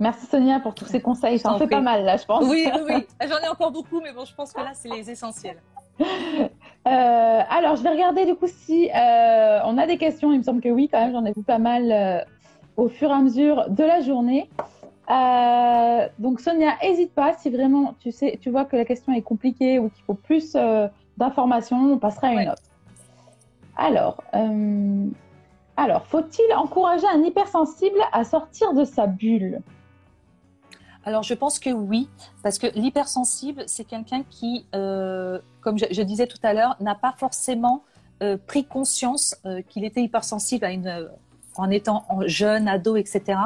Merci 0.00 0.24
Sonia 0.24 0.60
pour 0.60 0.74
tous 0.74 0.86
ces 0.86 1.02
conseils. 1.02 1.38
J'en 1.38 1.58
fais 1.58 1.66
pas 1.66 1.82
mal 1.82 2.04
là, 2.04 2.16
je 2.16 2.24
pense. 2.24 2.42
Oui, 2.48 2.66
oui, 2.74 2.80
oui. 2.88 3.06
J'en 3.28 3.38
ai 3.38 3.48
encore 3.48 3.70
beaucoup, 3.70 4.00
mais 4.00 4.12
bon, 4.12 4.24
je 4.24 4.34
pense 4.34 4.50
que 4.54 4.60
là, 4.60 4.70
c'est 4.72 4.88
les 4.88 5.10
essentiels. 5.10 5.58
Euh, 6.00 7.42
alors, 7.50 7.76
je 7.76 7.82
vais 7.82 7.90
regarder 7.90 8.24
du 8.24 8.34
coup 8.34 8.46
si 8.46 8.88
euh, 8.90 9.60
on 9.66 9.76
a 9.76 9.86
des 9.86 9.98
questions. 9.98 10.32
Il 10.32 10.38
me 10.38 10.42
semble 10.42 10.62
que 10.62 10.70
oui, 10.70 10.88
quand 10.90 10.98
même, 10.98 11.12
j'en 11.12 11.26
ai 11.26 11.32
vu 11.32 11.42
pas 11.42 11.58
mal 11.58 11.92
euh, 11.92 12.24
au 12.78 12.88
fur 12.88 13.10
et 13.10 13.12
à 13.12 13.18
mesure 13.18 13.68
de 13.68 13.84
la 13.84 14.00
journée. 14.00 14.48
donc, 16.18 16.40
Sonia, 16.40 16.72
n'hésite 16.82 17.12
pas 17.12 17.34
si 17.34 17.50
vraiment 17.50 17.94
tu 18.00 18.12
sais, 18.12 18.38
tu 18.40 18.48
vois 18.48 18.64
que 18.64 18.76
la 18.76 18.86
question 18.86 19.12
est 19.12 19.20
compliquée 19.20 19.78
ou 19.78 19.90
qu'il 19.90 20.02
faut 20.04 20.14
plus 20.14 20.56
d'informations, 21.18 21.92
on 21.92 21.98
passera 21.98 22.28
à 22.28 22.32
une 22.32 22.48
autre. 22.48 22.62
Alors, 23.76 24.22
alors 25.76 26.06
faut-il 26.06 26.54
encourager 26.54 27.06
un 27.14 27.22
hypersensible 27.22 28.00
à 28.12 28.24
sortir 28.24 28.72
de 28.72 28.84
sa 28.84 29.06
bulle? 29.06 29.60
Alors 31.04 31.22
je 31.22 31.34
pense 31.34 31.58
que 31.58 31.70
oui, 31.70 32.08
parce 32.42 32.58
que 32.58 32.66
l'hypersensible, 32.74 33.64
c'est 33.66 33.84
quelqu'un 33.84 34.22
qui, 34.28 34.66
euh, 34.74 35.38
comme 35.60 35.78
je, 35.78 36.02
disais 36.02 36.26
tout 36.26 36.38
à 36.42 36.52
l'heure, 36.52 36.76
n'a 36.80 36.94
pas 36.94 37.14
forcément 37.16 37.84
euh, 38.22 38.36
pris 38.36 38.64
conscience 38.64 39.36
qu'il 39.68 39.84
était 39.84 40.02
hypersensible 40.02 40.64
à 40.64 40.70
en 41.56 41.70
étant 41.70 42.06
jeune, 42.26 42.68
ado, 42.68 42.96
etc. 42.96 43.38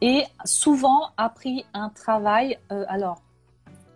Et 0.00 0.24
souvent 0.44 1.10
a 1.16 1.28
pris 1.28 1.64
un 1.72 1.88
travail, 1.88 2.58
alors 2.68 3.22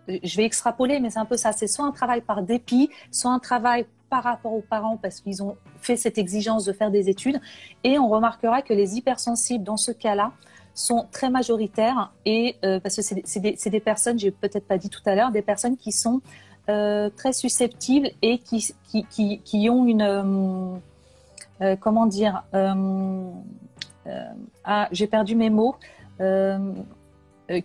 je 0.08 0.36
vais 0.36 0.44
extrapoler, 0.44 1.00
mais 1.00 1.10
c'est 1.10 1.18
un 1.18 1.24
peu 1.24 1.36
ça, 1.36 1.52
c'est 1.52 1.66
soit 1.66 1.84
un 1.84 1.92
travail 1.92 2.22
par 2.22 2.42
dépit, 2.42 2.90
soit 3.10 3.30
un 3.30 3.38
travail 3.38 3.86
par 4.12 4.24
rapport 4.24 4.52
aux 4.52 4.62
parents 4.62 4.98
parce 4.98 5.20
qu'ils 5.20 5.42
ont 5.42 5.56
fait 5.80 5.96
cette 5.96 6.18
exigence 6.18 6.66
de 6.66 6.72
faire 6.74 6.90
des 6.90 7.08
études. 7.08 7.40
Et 7.82 7.98
on 7.98 8.08
remarquera 8.08 8.60
que 8.60 8.74
les 8.74 8.98
hypersensibles, 8.98 9.64
dans 9.64 9.78
ce 9.78 9.90
cas-là, 9.90 10.32
sont 10.74 11.06
très 11.10 11.30
majoritaires 11.30 12.12
et 12.24 12.56
euh, 12.64 12.80
parce 12.80 12.96
que 12.96 13.02
c'est 13.02 13.40
des, 13.40 13.56
des, 13.64 13.80
personnes, 13.80 14.18
j'ai 14.18 14.30
peut-être 14.30 14.66
pas 14.66 14.78
dit 14.78 14.88
tout 14.88 15.02
à 15.06 15.14
l'heure, 15.14 15.30
des 15.30 15.42
personnes 15.42 15.76
qui 15.76 15.92
sont 15.92 16.20
euh, 16.68 17.10
très 17.10 17.32
susceptibles 17.32 18.10
et 18.22 18.38
qui, 18.38 18.74
qui, 18.88 19.04
qui, 19.04 19.38
qui 19.40 19.68
ont 19.68 19.86
une 19.86 20.80
euh, 21.60 21.76
comment 21.76 22.06
dire 22.06 22.42
ah 24.64 24.88
j'ai 24.92 25.06
perdu 25.06 25.36
mes 25.36 25.50
mots 25.50 25.76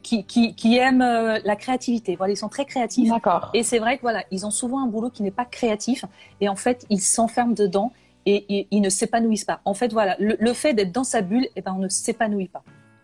qui, 0.04 0.26
qui, 0.26 0.54
qui, 0.54 0.78
aiment 0.78 1.00
la 1.00 1.56
créativité. 1.56 2.16
Voilà, 2.16 2.34
ils 2.34 2.38
sont 2.38 2.50
très 2.50 2.66
créatifs. 2.66 3.10
D'accord. 3.10 3.50
Et 3.54 3.64
c'est 3.64 3.80
vrai 3.80 3.96
que 3.98 4.02
voilà, 4.02 4.24
ils 4.32 4.46
ont 4.46 4.52
souvent 4.52 4.84
un 4.84 4.88
boulot 4.88 5.10
qui 5.10 5.24
n'est 5.24 5.32
pas 5.32 5.46
créatif 5.46 6.04
et 6.42 6.50
en 6.50 6.56
fait, 6.56 6.86
ils 6.90 7.00
s'enferment 7.00 7.54
dedans 7.54 7.94
et, 8.28 8.68
ils 8.72 8.82
ne 8.82 8.90
s'épanouissent 8.90 9.46
pas. 9.46 9.62
En 9.66 9.74
fait, 9.74 9.94
voilà, 9.94 10.16
le, 10.20 10.54
fait 10.54 10.74
d'être 10.74 10.92
dans 10.92 11.04
sa 11.04 11.22
bulle, 11.22 11.48
eh 11.56 11.62
ben, 11.62 11.74
on 11.76 11.80
ne 11.80 11.90
s'épanouit 11.90 12.50
pas. 12.50 12.64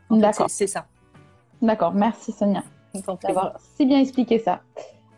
D'accord. 0.09 0.49
C'est 0.49 0.67
ça. 0.67 0.85
D'accord. 1.61 1.93
Merci 1.93 2.31
Sonia 2.31 2.63
d'avoir 3.23 3.55
si 3.75 3.85
bien 3.85 3.99
expliqué 3.99 4.39
ça. 4.39 4.61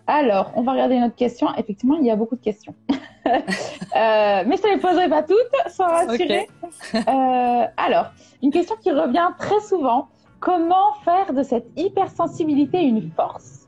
Alors, 0.08 0.52
on 0.56 0.62
va 0.62 0.74
regarder 0.74 0.96
une 0.96 1.04
autre 1.04 1.16
question. 1.16 1.48
Effectivement, 1.58 1.98
il 1.98 2.06
y 2.06 2.12
a 2.12 2.16
beaucoup 2.16 2.36
de 2.36 2.44
questions. 2.44 2.76
Euh, 3.28 4.44
mais 4.46 4.58
je 4.58 4.68
ne 4.68 4.76
les 4.76 4.80
poserai 4.80 5.10
pas 5.10 5.24
toutes, 5.24 5.72
sois 5.74 5.88
rassurée. 5.88 6.48
Euh, 6.94 7.66
alors, 7.78 8.12
une 8.44 8.52
question 8.52 8.76
qui 8.76 8.92
revient 8.92 9.30
très 9.40 9.60
souvent. 9.62 10.10
Comment 10.40 10.94
faire 11.04 11.34
de 11.34 11.42
cette 11.42 11.68
hypersensibilité 11.76 12.84
une 12.84 13.10
force? 13.10 13.68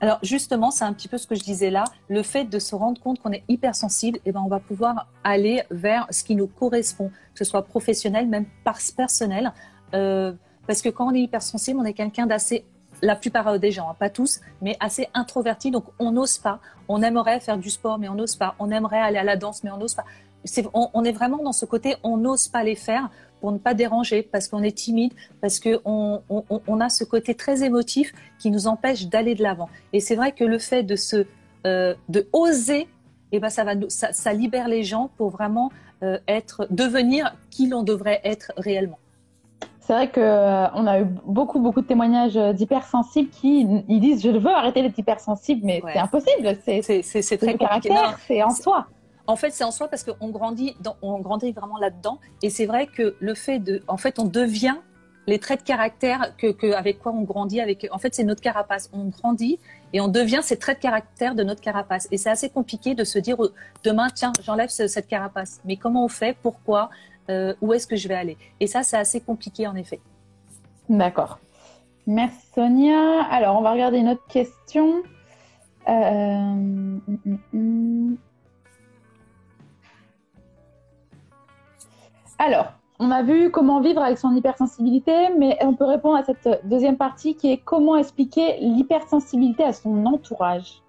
Alors 0.00 0.18
justement, 0.22 0.70
c'est 0.70 0.84
un 0.84 0.92
petit 0.92 1.08
peu 1.08 1.16
ce 1.16 1.26
que 1.26 1.34
je 1.34 1.42
disais 1.42 1.70
là, 1.70 1.84
le 2.08 2.22
fait 2.22 2.44
de 2.44 2.58
se 2.58 2.74
rendre 2.74 3.00
compte 3.00 3.20
qu'on 3.20 3.32
est 3.32 3.42
hypersensible, 3.48 4.18
et 4.18 4.22
eh 4.26 4.32
ben 4.32 4.42
on 4.44 4.48
va 4.48 4.60
pouvoir 4.60 5.08
aller 5.24 5.62
vers 5.70 6.06
ce 6.10 6.22
qui 6.22 6.36
nous 6.36 6.46
correspond, 6.46 7.08
que 7.08 7.38
ce 7.38 7.44
soit 7.44 7.62
professionnel, 7.62 8.28
même 8.28 8.46
personnel, 8.96 9.52
euh, 9.94 10.32
parce 10.66 10.82
que 10.82 10.88
quand 10.88 11.08
on 11.08 11.14
est 11.14 11.20
hypersensible, 11.20 11.78
on 11.80 11.84
est 11.84 11.92
quelqu'un 11.92 12.26
d'assez 12.26 12.64
la 13.02 13.16
plupart 13.16 13.58
des 13.58 13.70
gens, 13.70 13.90
hein, 13.90 13.96
pas 13.98 14.10
tous, 14.10 14.40
mais 14.62 14.76
assez 14.80 15.08
introvertis. 15.14 15.70
Donc 15.70 15.84
on 15.98 16.12
n'ose 16.12 16.38
pas. 16.38 16.60
On 16.88 17.02
aimerait 17.02 17.40
faire 17.40 17.58
du 17.58 17.70
sport, 17.70 17.98
mais 17.98 18.08
on 18.08 18.14
n'ose 18.14 18.36
pas. 18.36 18.54
On 18.58 18.70
aimerait 18.70 19.00
aller 19.00 19.18
à 19.18 19.24
la 19.24 19.36
danse, 19.36 19.62
mais 19.64 19.70
on 19.70 19.76
n'ose 19.76 19.94
pas. 19.94 20.04
on, 20.72 21.04
est 21.04 21.12
vraiment 21.12 21.42
dans 21.42 21.52
ce 21.52 21.66
côté, 21.66 21.96
on 22.02 22.16
n'ose 22.16 22.48
pas 22.48 22.62
les 22.62 22.76
faire 22.76 23.10
pour 23.40 23.52
ne 23.52 23.58
pas 23.58 23.74
déranger, 23.74 24.22
parce 24.22 24.48
qu'on 24.48 24.62
est 24.62 24.76
timide, 24.76 25.12
parce 25.42 25.60
qu'on 25.60 26.22
on, 26.28 26.80
a 26.80 26.88
ce 26.88 27.04
côté 27.04 27.34
très 27.34 27.62
émotif 27.64 28.14
qui 28.38 28.50
nous 28.50 28.66
empêche 28.66 29.08
d'aller 29.08 29.34
de 29.34 29.42
l'avant. 29.42 29.68
Et 29.92 30.00
c'est 30.00 30.16
vrai 30.16 30.32
que 30.32 30.42
le 30.42 30.58
fait 30.58 30.82
de 30.82 30.96
se, 30.96 31.26
euh, 31.66 31.94
de 32.08 32.26
oser, 32.32 32.88
eh 33.32 33.40
ben 33.40 33.50
ça 33.50 33.64
va, 33.64 33.72
ça, 33.88 34.32
libère 34.32 34.68
les 34.68 34.84
gens 34.84 35.10
pour 35.16 35.30
vraiment 35.30 35.70
euh, 36.02 36.18
être, 36.28 36.66
devenir 36.70 37.36
qui 37.50 37.68
l'on 37.68 37.82
devrait 37.82 38.20
être 38.24 38.52
réellement. 38.56 38.98
C'est 39.86 39.92
vrai 39.92 40.10
qu'on 40.10 40.20
euh, 40.20 40.66
on 40.74 40.86
a 40.88 41.00
eu 41.00 41.04
beaucoup, 41.26 41.60
beaucoup 41.60 41.80
de 41.80 41.86
témoignages 41.86 42.34
d'hypersensibles 42.34 43.30
qui 43.30 43.84
ils 43.88 44.00
disent 44.00 44.20
Je 44.20 44.30
veux 44.30 44.50
arrêter 44.50 44.82
d'être 44.82 44.98
hypersensible, 44.98 45.60
mais 45.64 45.80
c'est 45.92 45.98
impossible. 45.98 46.58
C'est 46.64 47.38
très 47.38 47.56
caractère, 47.56 48.18
c'est 48.26 48.42
en 48.42 48.50
soi. 48.50 48.86
En 49.28 49.36
fait, 49.36 49.50
c'est 49.50 49.64
en 49.64 49.70
soi 49.70 49.88
parce 49.88 50.04
qu'on 50.04 50.28
grandit, 50.30 50.76
dans, 50.80 50.96
on 51.02 51.18
grandit 51.20 51.52
vraiment 51.52 51.78
là-dedans. 51.78 52.18
Et 52.42 52.50
c'est 52.50 52.66
vrai 52.66 52.86
que 52.88 53.16
le 53.20 53.34
fait 53.34 53.60
de. 53.60 53.82
En 53.86 53.96
fait, 53.96 54.18
on 54.18 54.24
devient 54.24 54.76
les 55.28 55.38
traits 55.38 55.60
de 55.60 55.66
caractère 55.66 56.36
que, 56.36 56.72
avec 56.72 56.98
quoi 56.98 57.12
on 57.12 57.22
grandit. 57.22 57.60
Avec, 57.60 57.86
en 57.92 57.98
fait, 57.98 58.12
c'est 58.12 58.24
notre 58.24 58.40
carapace. 58.40 58.90
On 58.92 59.04
grandit 59.04 59.60
et 59.92 60.00
on 60.00 60.08
devient 60.08 60.40
ces 60.42 60.56
traits 60.56 60.78
de 60.78 60.82
caractère 60.82 61.36
de 61.36 61.44
notre 61.44 61.60
carapace. 61.60 62.08
Et 62.10 62.18
c'est 62.18 62.30
assez 62.30 62.48
compliqué 62.48 62.96
de 62.96 63.04
se 63.04 63.20
dire 63.20 63.36
demain, 63.84 64.08
tiens, 64.12 64.32
j'enlève 64.42 64.68
cette 64.68 65.06
carapace. 65.06 65.60
Mais 65.64 65.76
comment 65.76 66.04
on 66.04 66.08
fait? 66.08 66.36
Pourquoi? 66.42 66.90
Euh, 67.30 67.54
où 67.60 67.72
est-ce 67.72 67.86
que 67.86 67.96
je 67.96 68.08
vais 68.08 68.14
aller. 68.14 68.36
Et 68.60 68.66
ça, 68.66 68.82
c'est 68.82 68.96
assez 68.96 69.20
compliqué 69.20 69.66
en 69.66 69.74
effet. 69.74 70.00
D'accord. 70.88 71.38
Merci 72.06 72.46
Sonia. 72.54 73.22
Alors, 73.30 73.58
on 73.58 73.62
va 73.62 73.72
regarder 73.72 73.98
une 73.98 74.08
autre 74.08 74.26
question. 74.28 75.02
Euh, 75.88 75.92
hum, 75.92 77.00
hum, 77.08 77.38
hum. 77.52 78.16
Alors, 82.38 82.72
on 82.98 83.10
a 83.10 83.22
vu 83.22 83.50
comment 83.50 83.80
vivre 83.80 84.02
avec 84.02 84.18
son 84.18 84.34
hypersensibilité, 84.34 85.30
mais 85.38 85.58
on 85.60 85.74
peut 85.74 85.84
répondre 85.84 86.16
à 86.16 86.24
cette 86.24 86.48
deuxième 86.64 86.96
partie 86.96 87.34
qui 87.34 87.50
est 87.50 87.58
comment 87.58 87.96
expliquer 87.96 88.58
l'hypersensibilité 88.60 89.64
à 89.64 89.72
son 89.72 90.06
entourage. 90.06 90.82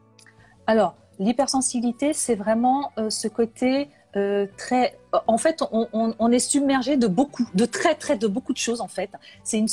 Alors, 0.68 0.96
l'hypersensibilité, 1.20 2.14
c'est 2.14 2.36
vraiment 2.36 2.92
euh, 2.98 3.10
ce 3.10 3.28
côté 3.28 3.90
euh, 4.18 4.48
très. 4.58 4.98
En 5.28 5.38
fait, 5.38 5.64
on, 5.72 6.32
est 6.32 6.40
submergé 6.40 6.98
de 6.98 7.08
beaucoup, 7.08 7.48
de 7.54 7.66
très 7.66 7.94
très 7.94 8.18
de 8.18 8.28
beaucoup 8.28 8.52
de 8.52 8.58
choses 8.58 8.82
en 8.82 8.88
fait. 8.88 9.12
C'est 9.44 9.60
une 9.60 9.68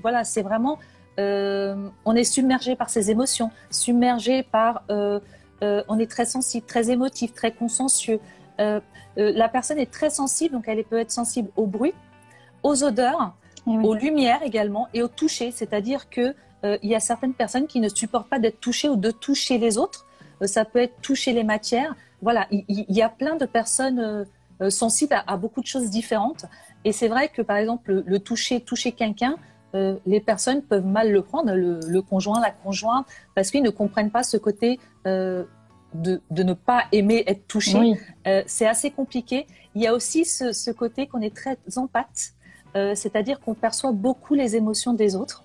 Voilà, 0.00 0.24
c'est 0.24 0.42
vraiment. 0.42 0.78
Euh, 1.18 1.88
on 2.04 2.14
est 2.14 2.24
submergé 2.24 2.76
par 2.76 2.90
ses 2.90 3.10
émotions, 3.10 3.50
submergé 3.70 4.44
par. 4.44 4.84
Euh, 4.90 5.20
on 5.60 5.98
est 5.98 6.10
très 6.10 6.26
sensible, 6.26 6.66
très 6.66 6.90
émotif, 6.90 7.34
très 7.34 7.50
consciencieux. 7.50 8.20
la 8.58 9.48
personne 9.48 9.78
est 9.78 9.90
très 9.90 10.10
sensible, 10.10 10.54
donc 10.54 10.68
elle 10.68 10.84
peut 10.84 11.00
être 11.00 11.10
sensible 11.10 11.50
au 11.56 11.66
bruit, 11.66 11.94
aux 12.62 12.84
odeurs, 12.84 13.34
eh 13.66 13.70
aux 13.70 13.94
lumières 13.94 14.42
également 14.44 14.88
et 14.94 15.02
au 15.02 15.08
toucher. 15.08 15.50
C'est-à-dire 15.50 16.08
que 16.08 16.34
il 16.62 16.90
y 16.90 16.94
a 16.94 17.00
certaines 17.00 17.34
personnes 17.34 17.66
qui 17.66 17.80
ne 17.80 17.88
supportent 17.88 18.28
pas 18.28 18.38
d'être 18.38 18.60
touchées 18.60 18.88
ou 18.88 18.96
de 18.96 19.10
toucher 19.10 19.58
les 19.58 19.78
autres. 19.78 20.06
ça 20.44 20.64
peut 20.64 20.80
être 20.80 21.00
toucher 21.00 21.32
les 21.32 21.44
matières, 21.44 21.94
voilà, 22.22 22.46
il, 22.50 22.64
y 22.68 23.02
a 23.02 23.08
plein 23.08 23.36
de 23.36 23.44
personnes 23.44 23.98
euh, 23.98 24.24
euh, 24.62 24.70
sensibles 24.70 25.22
à, 25.26 25.36
beaucoup 25.36 25.60
de 25.60 25.66
choses 25.66 25.90
différentes. 25.90 26.46
Et 26.84 26.92
c'est 26.92 27.08
vrai 27.08 27.28
que, 27.28 27.42
par 27.42 27.56
exemple, 27.56 28.02
le, 28.06 28.18
toucher, 28.18 28.60
toucher 28.60 28.92
quelqu'un, 28.92 29.36
euh, 29.74 29.96
les 30.06 30.20
personnes 30.20 30.62
peuvent 30.62 30.86
mal 30.86 31.12
le 31.12 31.22
prendre, 31.22 31.52
le, 31.52 32.00
conjoint, 32.00 32.40
la 32.40 32.50
conjointe, 32.50 33.06
parce 33.34 33.50
qu'ils 33.50 33.62
ne 33.62 33.70
comprennent 33.70 34.10
pas 34.10 34.22
ce 34.22 34.36
côté 34.36 34.78
de, 35.04 35.46
ne 36.30 36.52
pas 36.52 36.84
aimer 36.92 37.24
être 37.26 37.46
touché. 37.46 37.94
c'est 38.46 38.66
assez 38.66 38.90
compliqué. 38.90 39.46
Il 39.74 39.82
y 39.82 39.86
a 39.86 39.94
aussi 39.94 40.24
ce, 40.24 40.70
côté 40.70 41.06
qu'on 41.06 41.20
est 41.20 41.34
très 41.34 41.58
empathe, 41.76 42.32
c'est-à-dire 42.74 43.40
qu'on 43.40 43.54
perçoit 43.54 43.92
beaucoup 43.92 44.34
les 44.34 44.56
émotions 44.56 44.94
des 44.94 45.16
autres. 45.16 45.44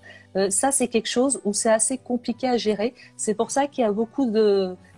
Ça, 0.50 0.72
c'est 0.72 0.88
quelque 0.88 1.10
chose 1.10 1.42
où 1.44 1.54
c'est 1.54 1.72
assez 1.72 1.98
compliqué 1.98 2.48
à 2.48 2.58
gérer. 2.58 2.94
C'est 3.18 3.34
pour 3.34 3.52
ça 3.52 3.68
qu'il 3.68 3.84
y 3.84 3.88
a 3.88 3.92
beaucoup 3.92 4.32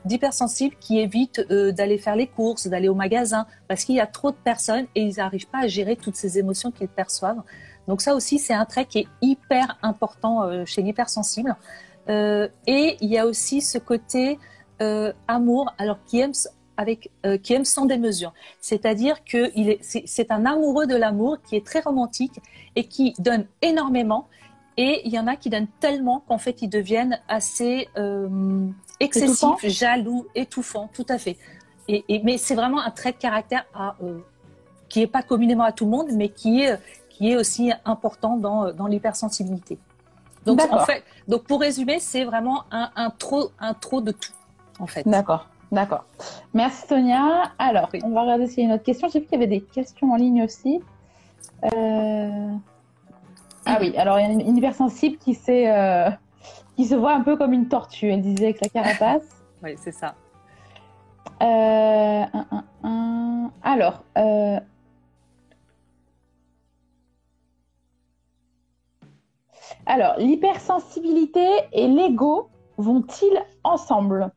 d'hypersensibles 0.06 0.76
qui 0.80 1.00
évitent 1.00 1.46
euh, 1.50 1.72
d'aller 1.72 1.98
faire 1.98 2.16
les 2.16 2.28
courses, 2.28 2.68
d'aller 2.68 2.88
au 2.88 2.96
magasin, 2.96 3.48
parce 3.68 3.84
qu'il 3.84 3.96
y 3.96 4.00
a 4.00 4.08
trop 4.08 4.32
de 4.32 4.36
personnes 4.36 4.86
et 4.96 5.02
ils 5.02 5.16
n'arrivent 5.18 5.48
pas 5.48 5.64
à 5.64 5.68
gérer 5.68 5.96
toutes 5.96 6.16
ces 6.16 6.38
émotions 6.38 6.72
qu'ils 6.72 6.88
perçoivent. 6.88 7.42
Donc 7.88 8.02
ça 8.02 8.16
aussi, 8.16 8.40
c'est 8.40 8.54
un 8.54 8.66
trait 8.66 8.86
qui 8.86 9.00
est 9.00 9.08
hyper 9.22 9.78
important 9.82 10.44
euh, 10.44 10.66
chez 10.66 10.82
l'hypersensible. 10.82 11.56
Euh, 12.10 12.48
et 12.68 12.98
il 13.02 13.10
y 13.10 13.18
a 13.18 13.26
aussi 13.26 13.62
ce 13.62 13.78
côté 13.78 14.40
amour, 15.30 15.74
alors 15.78 15.98
qui 16.06 16.20
aime 16.20 16.34
avec 16.76 17.10
qui 17.42 17.54
aime 17.54 17.64
sans 17.64 17.86
démesure. 17.86 18.34
C'est-à-dire 18.60 19.24
que 19.24 19.50
il 19.56 19.70
est, 19.70 19.80
c'est, 19.82 20.30
un 20.30 20.46
amoureux 20.46 20.88
de 20.88 20.96
l'amour 20.96 21.38
qui 21.42 21.56
est 21.56 21.66
très 21.66 21.80
romantique 21.80 22.42
et 22.76 22.84
qui 22.84 23.14
donne 23.18 23.46
énormément. 23.62 24.28
Et 24.78 25.02
il 25.06 25.14
y 25.14 25.20
en 25.20 25.28
a 25.28 25.36
qui 25.36 25.50
donnent 25.50 25.68
tellement 25.80 26.24
qu'en 26.28 26.38
fait 26.38 26.62
ils 26.62 26.70
deviennent 26.70 27.20
assez 27.28 27.88
excessif, 29.00 29.66
jaloux, 29.66 30.26
étouffant, 30.36 30.90
tout 30.94 31.06
à 31.10 31.18
fait. 31.18 31.38
Et, 31.88 32.22
mais 32.24 32.38
c'est 32.38 32.56
vraiment 32.56 32.80
un 32.80 32.92
trait 32.92 33.12
de 33.12 33.18
caractère 33.18 33.66
euh, 34.02 34.20
qui 34.90 35.00
n'est 35.00 35.08
pas 35.08 35.22
communément 35.22 35.64
à 35.64 35.72
tout 35.74 35.86
le 35.86 35.92
monde, 35.92 36.08
mais 36.14 36.30
qui 36.30 36.62
est, 36.62 36.80
qui 37.10 37.32
est 37.32 37.36
aussi 37.36 37.72
important 37.84 38.38
dans, 38.38 38.72
dans 38.72 38.88
l'hypersensibilité. 38.88 39.78
Donc, 40.46 40.62
en 40.72 40.80
fait, 40.80 41.04
donc 41.28 41.44
pour 41.44 41.62
résumer, 41.62 42.00
c'est 42.00 42.26
vraiment 42.26 42.64
un, 42.72 43.10
trop, 43.12 43.52
un 43.60 43.74
trop 43.74 44.02
de 44.02 44.12
tout, 44.12 44.34
en 44.80 44.88
fait. 44.88 45.08
D'accord. 45.08 45.48
D'accord. 45.72 46.06
Merci 46.54 46.86
Sonia. 46.88 47.52
Alors, 47.58 47.90
on 48.04 48.12
va 48.12 48.22
regarder 48.22 48.48
s'il 48.48 48.60
y 48.60 48.62
a 48.62 48.70
une 48.70 48.76
autre 48.76 48.84
question. 48.84 49.08
J'ai 49.08 49.20
vu 49.20 49.26
qu'il 49.26 49.40
y 49.40 49.44
avait 49.44 49.48
des 49.48 49.62
questions 49.62 50.12
en 50.12 50.16
ligne 50.18 50.44
aussi. 50.44 50.82
Euh, 51.64 52.50
ah 53.66 53.78
oui, 53.80 53.96
alors 53.98 54.20
il 54.20 54.24
y 54.24 54.26
a 54.26 54.32
une 54.32 54.58
hypersensible 54.58 55.18
qui 55.18 55.38
euh, 55.50 56.10
qui 56.76 56.86
se 56.86 56.96
voit 56.96 57.14
un 57.14 57.22
peu 57.22 57.38
comme 57.38 57.54
une 57.54 57.68
tortue, 57.68 58.10
elle 58.10 58.22
disait, 58.22 58.46
avec 58.46 58.62
la 58.62 58.70
carapace. 58.70 59.24
oui, 59.64 59.76
c'est 59.78 59.92
ça. 59.92 60.16
Euh, 61.42 62.26
Alors, 63.64 64.04
euh, 64.18 64.60
alors 69.86 70.16
l'hypersensibilité 70.18 71.48
et 71.72 71.88
l'ego 71.88 72.50
vont-ils 72.78 73.42
ensemble? 73.64 74.32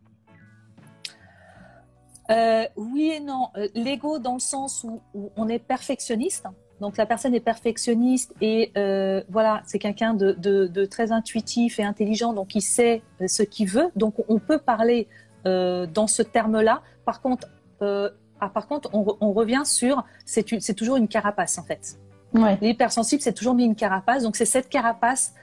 Oui 2.76 3.12
et 3.16 3.20
non. 3.20 3.48
L'ego 3.74 4.18
dans 4.18 4.34
le 4.34 4.40
sens 4.40 4.84
où 4.84 5.30
on 5.36 5.48
est 5.48 5.58
perfectionniste 5.58 6.46
donc 6.80 6.96
la 6.98 7.06
personne 7.06 7.34
est 7.34 7.40
perfectionniste 7.40 8.34
et 8.40 8.70
euh, 8.76 9.22
voilà, 9.30 9.62
c'est 9.64 9.78
quelqu'un 9.78 10.14
de, 10.14 10.84
très 10.86 11.10
intuitif 11.10 11.78
et 11.78 11.84
intelligent, 11.84 12.32
donc 12.32 12.54
il 12.54 12.60
sait 12.60 13.02
euh, 13.20 13.28
ce 13.28 13.42
qu'il 13.42 13.68
veut. 13.68 13.90
Donc 13.96 14.14
on 14.28 14.38
peut 14.38 14.58
parler 14.58 15.08
euh, 15.46 15.86
dans 15.86 16.06
ce 16.06 16.22
terme-là. 16.22 16.82
Par 17.04 17.20
contre, 17.22 17.48
ah, 17.80 18.48
par 18.52 18.66
contre, 18.66 18.90
on, 18.92 19.32
revient 19.32 19.62
sur 19.64 20.04
c'est 20.24 20.74
toujours 20.74 20.96
une 20.96 21.08
carapace 21.08 21.58
en 21.58 21.62
fait. 21.62 21.98
Ouais. 22.34 22.58
L'hypersensible, 22.60 23.22
c'est 23.22 23.32
toujours 23.32 23.54
mis 23.54 23.64
une 23.64 23.76
carapace. 23.76 24.22
Donc 24.22 24.36
c'est 24.36 24.44
cette 24.44 24.68
carapace 24.68 25.34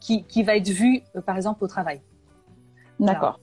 qui, 0.00 0.42
va 0.44 0.56
être 0.56 0.68
vue, 0.68 1.02
par 1.26 1.36
exemple, 1.36 1.64
au 1.64 1.68
travail. 1.68 2.00
D'accord. 3.00 3.40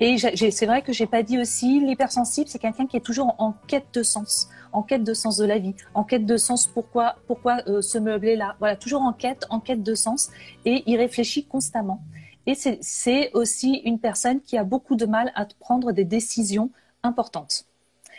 Et 0.00 0.18
c'est 0.18 0.66
vrai 0.66 0.82
que 0.82 0.92
j'ai 0.92 1.06
pas 1.06 1.22
dit 1.22 1.38
aussi, 1.38 1.80
l'hypersensible, 1.80 2.48
c'est 2.48 2.58
quelqu'un 2.58 2.86
qui 2.86 2.96
est 2.96 3.00
toujours 3.00 3.34
en 3.38 3.52
quête 3.66 3.86
de 3.92 4.02
sens, 4.02 4.48
en 4.72 4.82
quête 4.82 5.04
de 5.04 5.14
sens 5.14 5.36
de 5.36 5.44
la 5.44 5.58
vie, 5.58 5.74
en 5.94 6.04
quête 6.04 6.26
de 6.26 6.36
sens 6.36 6.66
pourquoi, 6.66 7.16
pourquoi 7.26 7.58
euh, 7.66 7.82
se 7.82 7.98
meubler 7.98 8.36
là. 8.36 8.56
Voilà, 8.58 8.76
toujours 8.76 9.02
en 9.02 9.12
quête, 9.12 9.46
en 9.50 9.60
quête 9.60 9.82
de 9.82 9.94
sens, 9.94 10.30
et 10.64 10.82
il 10.86 10.96
réfléchit 10.96 11.46
constamment. 11.46 12.00
Et 12.46 12.54
c'est 12.54 13.30
aussi 13.32 13.76
une 13.84 13.98
personne 13.98 14.40
qui 14.40 14.58
a 14.58 14.64
beaucoup 14.64 14.96
de 14.96 15.06
mal 15.06 15.32
à 15.34 15.46
prendre 15.60 15.92
des 15.92 16.04
décisions 16.04 16.70
importantes. 17.02 17.64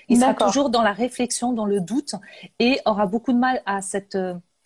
Il 0.10 0.20
sera 0.20 0.34
toujours 0.34 0.70
dans 0.70 0.82
la 0.82 0.94
réflexion, 0.94 1.54
dans 1.54 1.66
le 1.66 1.80
doute, 1.80 2.16
et 2.60 2.80
aura 2.86 3.06
beaucoup 3.06 3.34
de 3.34 3.38
mal 3.38 3.62
à 3.66 3.82
cette, 3.82 4.18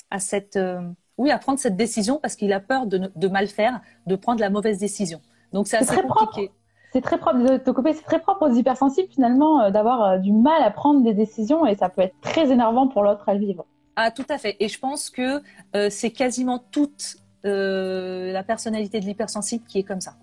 à 0.09 0.19
cette, 0.19 0.55
euh, 0.55 0.81
oui, 1.17 1.31
à 1.31 1.37
prendre 1.37 1.59
cette 1.59 1.75
décision 1.75 2.19
parce 2.21 2.35
qu'il 2.35 2.53
a 2.53 2.59
peur 2.59 2.85
de, 2.85 3.11
de 3.13 3.27
mal 3.27 3.47
faire, 3.47 3.81
de 4.05 4.15
prendre 4.15 4.39
la 4.39 4.49
mauvaise 4.49 4.77
décision. 4.77 5.21
Donc 5.51 5.67
c'est 5.67 5.77
assez 5.77 6.01
compliqué. 6.01 6.51
C'est 6.91 7.01
très 7.01 7.19
propre 7.19 7.38
de 7.38 7.58
te 7.58 7.69
couper, 7.69 7.93
c'est 7.93 8.03
très 8.03 8.19
propre 8.19 8.50
aux 8.50 8.53
hypersensibles 8.53 9.10
finalement 9.12 9.62
euh, 9.62 9.69
d'avoir 9.69 10.03
euh, 10.03 10.17
du 10.17 10.34
mal 10.34 10.63
à 10.63 10.72
prendre 10.72 11.03
des 11.03 11.13
décisions 11.13 11.67
et 11.67 11.75
ça 11.75 11.88
peut 11.89 12.01
être 12.01 12.19
très 12.22 12.51
énervant 12.51 12.88
pour 12.88 13.03
l'autre 13.03 13.29
à 13.29 13.36
vivre. 13.36 13.65
Ah 13.96 14.10
tout 14.12 14.25
à 14.29 14.38
fait. 14.38 14.55
Et 14.60 14.67
je 14.67 14.79
pense 14.79 15.10
que 15.10 15.41
euh, 15.75 15.89
c'est 15.89 16.12
quasiment 16.12 16.60
toute 16.72 17.17
la 17.43 18.43
personnalité 18.43 19.00
de 19.00 19.05
l'hypersensible 19.05 19.63
qui 19.65 19.79
est 19.79 19.84
comme 19.84 20.01
ça. 20.01 20.15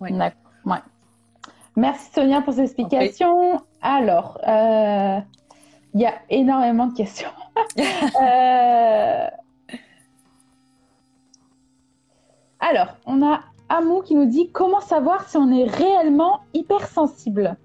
Ouais. 0.00 0.12
Ouais. 0.12 0.78
Merci 1.74 2.12
Sonia 2.14 2.40
pour 2.40 2.54
ces 2.54 2.60
explications. 2.60 3.60
Alors, 3.80 4.38
il 4.46 6.00
y 6.00 6.06
a 6.06 6.14
énormément 6.30 6.86
de 6.86 6.94
questions. 6.94 7.30
Alors, 12.60 12.96
on 13.06 13.26
a 13.26 13.40
Amou 13.72 14.02
qui 14.02 14.14
nous 14.14 14.26
dit 14.26 14.50
comment 14.50 14.82
savoir 14.82 15.30
si 15.30 15.38
on 15.38 15.50
est 15.50 15.64
réellement 15.64 16.40
hypersensible. 16.52 17.56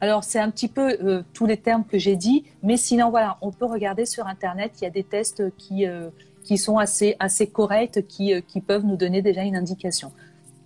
Alors 0.00 0.24
c'est 0.24 0.40
un 0.40 0.50
petit 0.50 0.66
peu 0.66 0.96
euh, 1.00 1.22
tous 1.34 1.46
les 1.46 1.56
termes 1.56 1.84
que 1.84 1.98
j'ai 1.98 2.16
dit, 2.16 2.44
mais 2.64 2.76
sinon 2.76 3.10
voilà, 3.10 3.38
on 3.40 3.52
peut 3.52 3.64
regarder 3.64 4.06
sur 4.06 4.26
internet, 4.26 4.72
il 4.80 4.84
y 4.84 4.86
a 4.88 4.90
des 4.90 5.04
tests 5.04 5.56
qui 5.56 5.86
euh, 5.86 6.10
qui 6.42 6.58
sont 6.58 6.78
assez 6.78 7.14
assez 7.20 7.46
corrects, 7.46 8.06
qui 8.08 8.34
euh, 8.34 8.40
qui 8.40 8.60
peuvent 8.60 8.84
nous 8.84 8.96
donner 8.96 9.22
déjà 9.22 9.42
une 9.42 9.56
indication. 9.56 10.10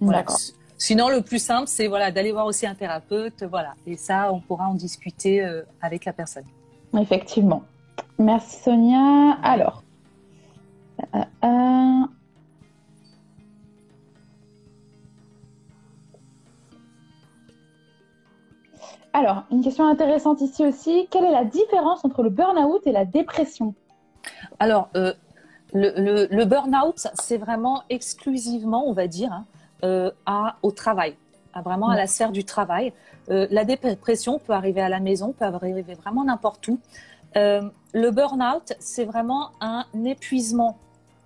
D'accord. 0.00 0.38
Sinon 0.78 1.10
le 1.10 1.20
plus 1.20 1.42
simple 1.42 1.66
c'est 1.68 1.87
voilà 1.87 2.10
d'aller 2.10 2.32
voir 2.32 2.46
aussi 2.46 2.66
un 2.66 2.75
thérapeute, 2.75 3.44
voilà, 3.44 3.75
et 3.87 3.99
ça 3.99 4.32
on 4.32 4.40
pourra 4.40 4.66
en 4.66 4.75
discuter 4.75 5.46
avec 5.82 6.06
la 6.06 6.14
personne. 6.14 6.44
Effectivement. 6.99 7.64
Merci 8.18 8.62
Sonia. 8.62 9.37
Alors. 9.42 9.84
Alors, 19.12 19.43
une 19.50 19.62
question 19.62 19.87
intéressante 19.87 20.40
ici 20.40 20.64
aussi. 20.64 21.09
Quelle 21.11 21.25
est 21.25 21.33
la 21.33 21.45
différence 21.45 22.05
entre 22.05 22.23
le 22.23 22.31
burn-out 22.31 22.87
et 22.87 22.93
la 22.93 23.05
dépression 23.05 23.75
Alors, 24.61 24.88
euh, 24.97 25.12
le, 25.73 26.45
burn-out, 26.45 27.09
c'est 27.14 27.37
vraiment 27.37 27.83
exclusivement, 27.90 28.88
on 28.88 28.93
va 28.93 29.09
dire, 29.09 29.33
hein, 29.33 29.45
euh, 29.83 30.11
à, 30.26 30.57
au 30.62 30.71
travail, 30.71 31.17
à 31.55 31.62
vraiment 31.62 31.88
à 31.88 31.97
la 31.97 32.07
sphère 32.07 32.31
du 32.31 32.45
travail. 32.45 32.93
Euh, 33.31 33.49
la 33.50 33.64
dépression 33.64 34.38
peut 34.38 34.52
arriver 34.52 34.81
à 34.81 34.88
la 34.88 35.00
maison, 35.00 35.33
peut 35.33 35.45
arriver 35.45 35.83
vraiment 35.95 36.25
n'importe 36.25 36.69
où. 36.69 36.79
le 37.35 38.11
burn-out, 38.11 38.75
c'est 38.79 39.05
vraiment 39.05 39.50
un 39.61 39.85
épuisement 40.05 40.79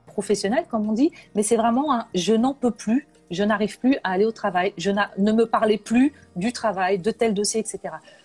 professionnel, 0.07 0.65
comme 0.71 0.89
on 0.89 0.93
dit, 0.93 1.11
mais 1.35 1.43
c'est 1.43 1.57
vraiment 1.57 1.93
un 1.93 2.07
je 2.15 2.33
n'en 2.33 2.55
peux 2.55 2.71
plus, 2.71 3.07
je 3.31 3.43
n'arrive 3.43 3.79
plus 3.79 3.97
à 4.05 4.13
aller 4.13 4.25
au 4.25 4.33
travail, 4.33 4.73
je 4.77 4.91
ne 4.91 5.33
me 5.33 5.47
parlais 5.47 5.79
plus 5.79 6.13
du 6.37 6.53
travail, 6.53 6.99
de 6.99 7.11
tel 7.11 7.35
dossier, 7.35 7.61
etc. 7.61 7.81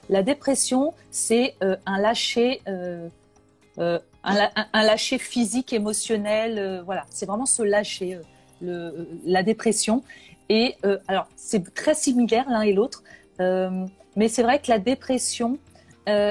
La 0.10 0.24
dépression, 0.24 0.94
c'est 1.12 1.56
euh, 1.64 1.76
un 1.86 2.00
lâcher, 2.00 2.62
euh, 2.68 3.08
euh, 3.78 4.00
un, 4.24 4.84
lâcher 4.84 5.18
physique, 5.18 5.74
émotionnel, 5.74 6.82
voilà, 6.86 7.06
c'est 7.10 7.26
vraiment 7.26 7.46
se 7.46 7.64
lâcher, 7.64 8.20
la 8.62 9.44
dépression. 9.44 10.04
Et 10.50 10.76
alors, 11.08 11.28
c'est 11.36 11.74
très 11.74 11.94
similaire 11.94 12.50
l'un 12.50 12.62
et 12.62 12.74
l'autre, 12.74 13.04
mais 13.40 14.28
c'est 14.28 14.44
vrai 14.44 14.60
que 14.60 14.70
la 14.70 14.80
dépression, 14.80 15.58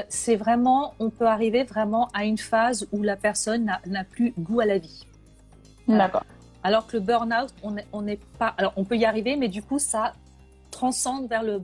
c'est 0.09 0.35
vraiment, 0.35 0.93
on 0.99 1.09
peut 1.09 1.25
arriver 1.25 1.63
vraiment 1.63 2.09
à 2.13 2.25
une 2.25 2.37
phase 2.37 2.87
où 2.91 3.01
la 3.01 3.15
personne 3.15 3.71
n'a 3.87 4.03
plus 4.03 4.33
goût 4.37 4.59
à 4.59 4.65
la 4.65 4.77
vie. 4.77 5.07
D'accord. 5.87 6.23
Alors 6.63 6.87
que 6.87 6.97
le 6.97 7.03
burn-out, 7.03 7.53
on 7.63 8.01
n'est 8.01 8.19
pas. 8.37 8.53
Alors, 8.57 8.73
on 8.75 8.83
peut 8.83 8.97
y 8.97 9.05
arriver, 9.05 9.35
mais 9.35 9.47
du 9.47 9.61
coup, 9.61 9.79
ça 9.79 10.13
transcende 10.71 11.27
vers 11.27 11.43
le, 11.43 11.61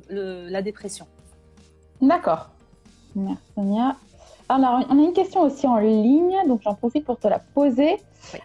la 0.50 0.62
dépression. 0.62 1.08
D'accord. 2.02 2.50
Merci, 3.16 3.44
Sonia. 3.56 3.96
Alors, 4.48 4.86
on 4.90 5.00
a 5.00 5.02
une 5.02 5.14
question 5.14 5.42
aussi 5.42 5.66
en 5.68 5.78
ligne, 5.78 6.38
donc 6.48 6.62
j'en 6.62 6.76
profite 6.76 7.06
pour 7.06 7.18
te 7.18 7.28
la 7.28 7.40
poser. 7.40 7.98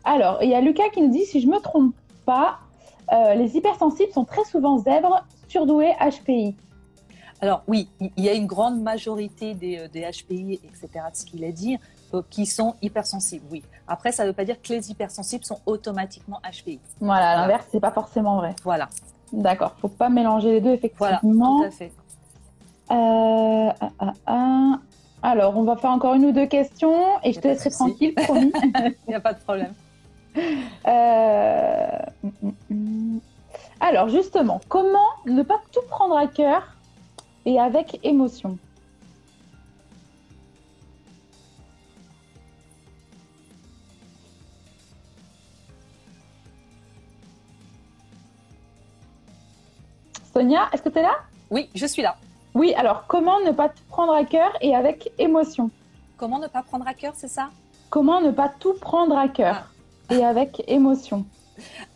Alors, 0.05 0.43
il 0.43 0.49
y 0.49 0.55
a 0.55 0.61
Lucas 0.61 0.89
qui 0.93 1.03
nous 1.03 1.11
dit 1.11 1.25
si 1.25 1.41
je 1.41 1.47
ne 1.47 1.53
me 1.53 1.61
trompe 1.61 1.95
pas, 2.25 2.59
euh, 3.13 3.35
les 3.35 3.57
hypersensibles 3.57 4.13
sont 4.13 4.25
très 4.25 4.45
souvent 4.45 4.79
zèbres, 4.79 5.25
surdoués, 5.49 5.93
HPI. 6.01 6.55
Alors 7.43 7.63
oui, 7.67 7.89
il 8.01 8.25
y 8.25 8.29
a 8.29 8.35
une 8.35 8.47
grande 8.47 8.81
majorité 8.81 9.55
des, 9.55 9.89
des 9.89 10.03
HPI, 10.03 10.61
etc., 10.65 10.89
de 11.11 11.17
ce 11.17 11.25
qu'il 11.25 11.45
a 11.45 11.53
dit, 11.53 11.75
euh, 11.75 11.79
qui 12.31 12.47
sont 12.47 12.75
hypersensibles, 12.83 13.45
oui. 13.51 13.63
Après, 13.87 14.13
ça 14.13 14.25
ne 14.25 14.29
veut 14.29 14.35
pas 14.35 14.45
dire 14.45 14.61
que 14.63 14.73
les 14.73 14.91
hypersensibles 14.91 15.45
sont 15.45 15.61
automatiquement 15.67 16.41
HPI. 16.45 16.81
Voilà, 17.01 17.37
l'inverse, 17.37 17.67
c'est 17.71 17.81
pas 17.81 17.91
forcément 17.91 18.37
vrai. 18.37 18.55
Voilà. 18.65 18.89
D'accord, 19.33 19.75
faut 19.81 19.89
pas 19.89 20.09
mélanger 20.09 20.53
les 20.53 20.61
deux, 20.61 20.73
effectivement. 20.73 21.19
Voilà, 21.19 21.21
tout 21.21 21.65
à 21.65 21.71
fait. 21.71 21.93
Euh, 22.91 23.71
alors, 25.23 25.57
on 25.57 25.63
va 25.63 25.77
faire 25.77 25.91
encore 25.91 26.15
une 26.15 26.27
ou 26.27 26.33
deux 26.33 26.47
questions 26.47 27.21
et 27.23 27.33
je 27.33 27.41
te 27.41 27.49
laisserai 27.49 27.71
tranquille, 27.71 28.15
promis. 28.15 28.53
Il 28.65 28.95
n'y 29.09 29.15
a 29.15 29.21
pas 29.21 29.35
de 29.35 29.41
problème. 29.41 29.75
Euh, 30.37 31.87
mm, 32.23 32.31
mm, 32.43 32.53
mm. 32.71 33.21
Alors, 33.81 34.09
justement, 34.09 34.61
comment 34.69 34.99
ne 35.27 35.43
pas 35.43 35.61
tout 35.73 35.83
prendre 35.89 36.17
à 36.17 36.27
cœur 36.27 36.77
et 37.45 37.59
avec 37.59 38.01
émotion? 38.03 38.59
Sonia, 50.33 50.69
est-ce 50.73 50.83
que 50.83 50.89
tu 50.89 50.99
es 50.99 51.03
là? 51.03 51.17
Oui, 51.51 51.69
je 51.75 51.87
suis 51.87 52.03
là. 52.03 52.17
Oui, 52.55 52.73
alors 52.75 53.05
comment 53.09 53.41
ne 53.41 53.51
pas 53.51 53.69
tout 53.69 53.83
prendre 53.89 54.13
à 54.13 54.25
cœur 54.25 54.53
et 54.61 54.75
avec 54.77 55.13
émotion? 55.19 55.71
Comment 56.17 56.39
ne 56.39 56.47
pas 56.47 56.63
prendre 56.63 56.87
à 56.87 56.95
cœur, 56.95 57.15
c'est 57.17 57.29
ça? 57.29 57.51
Comment 57.89 58.21
ne 58.21 58.31
pas 58.31 58.49
tout 58.49 58.75
prendre 58.75 59.17
à 59.19 59.29
cœur 59.29 59.73
ah. 60.09 60.15
et 60.15 60.25
avec 60.25 60.63
émotion? 60.69 61.25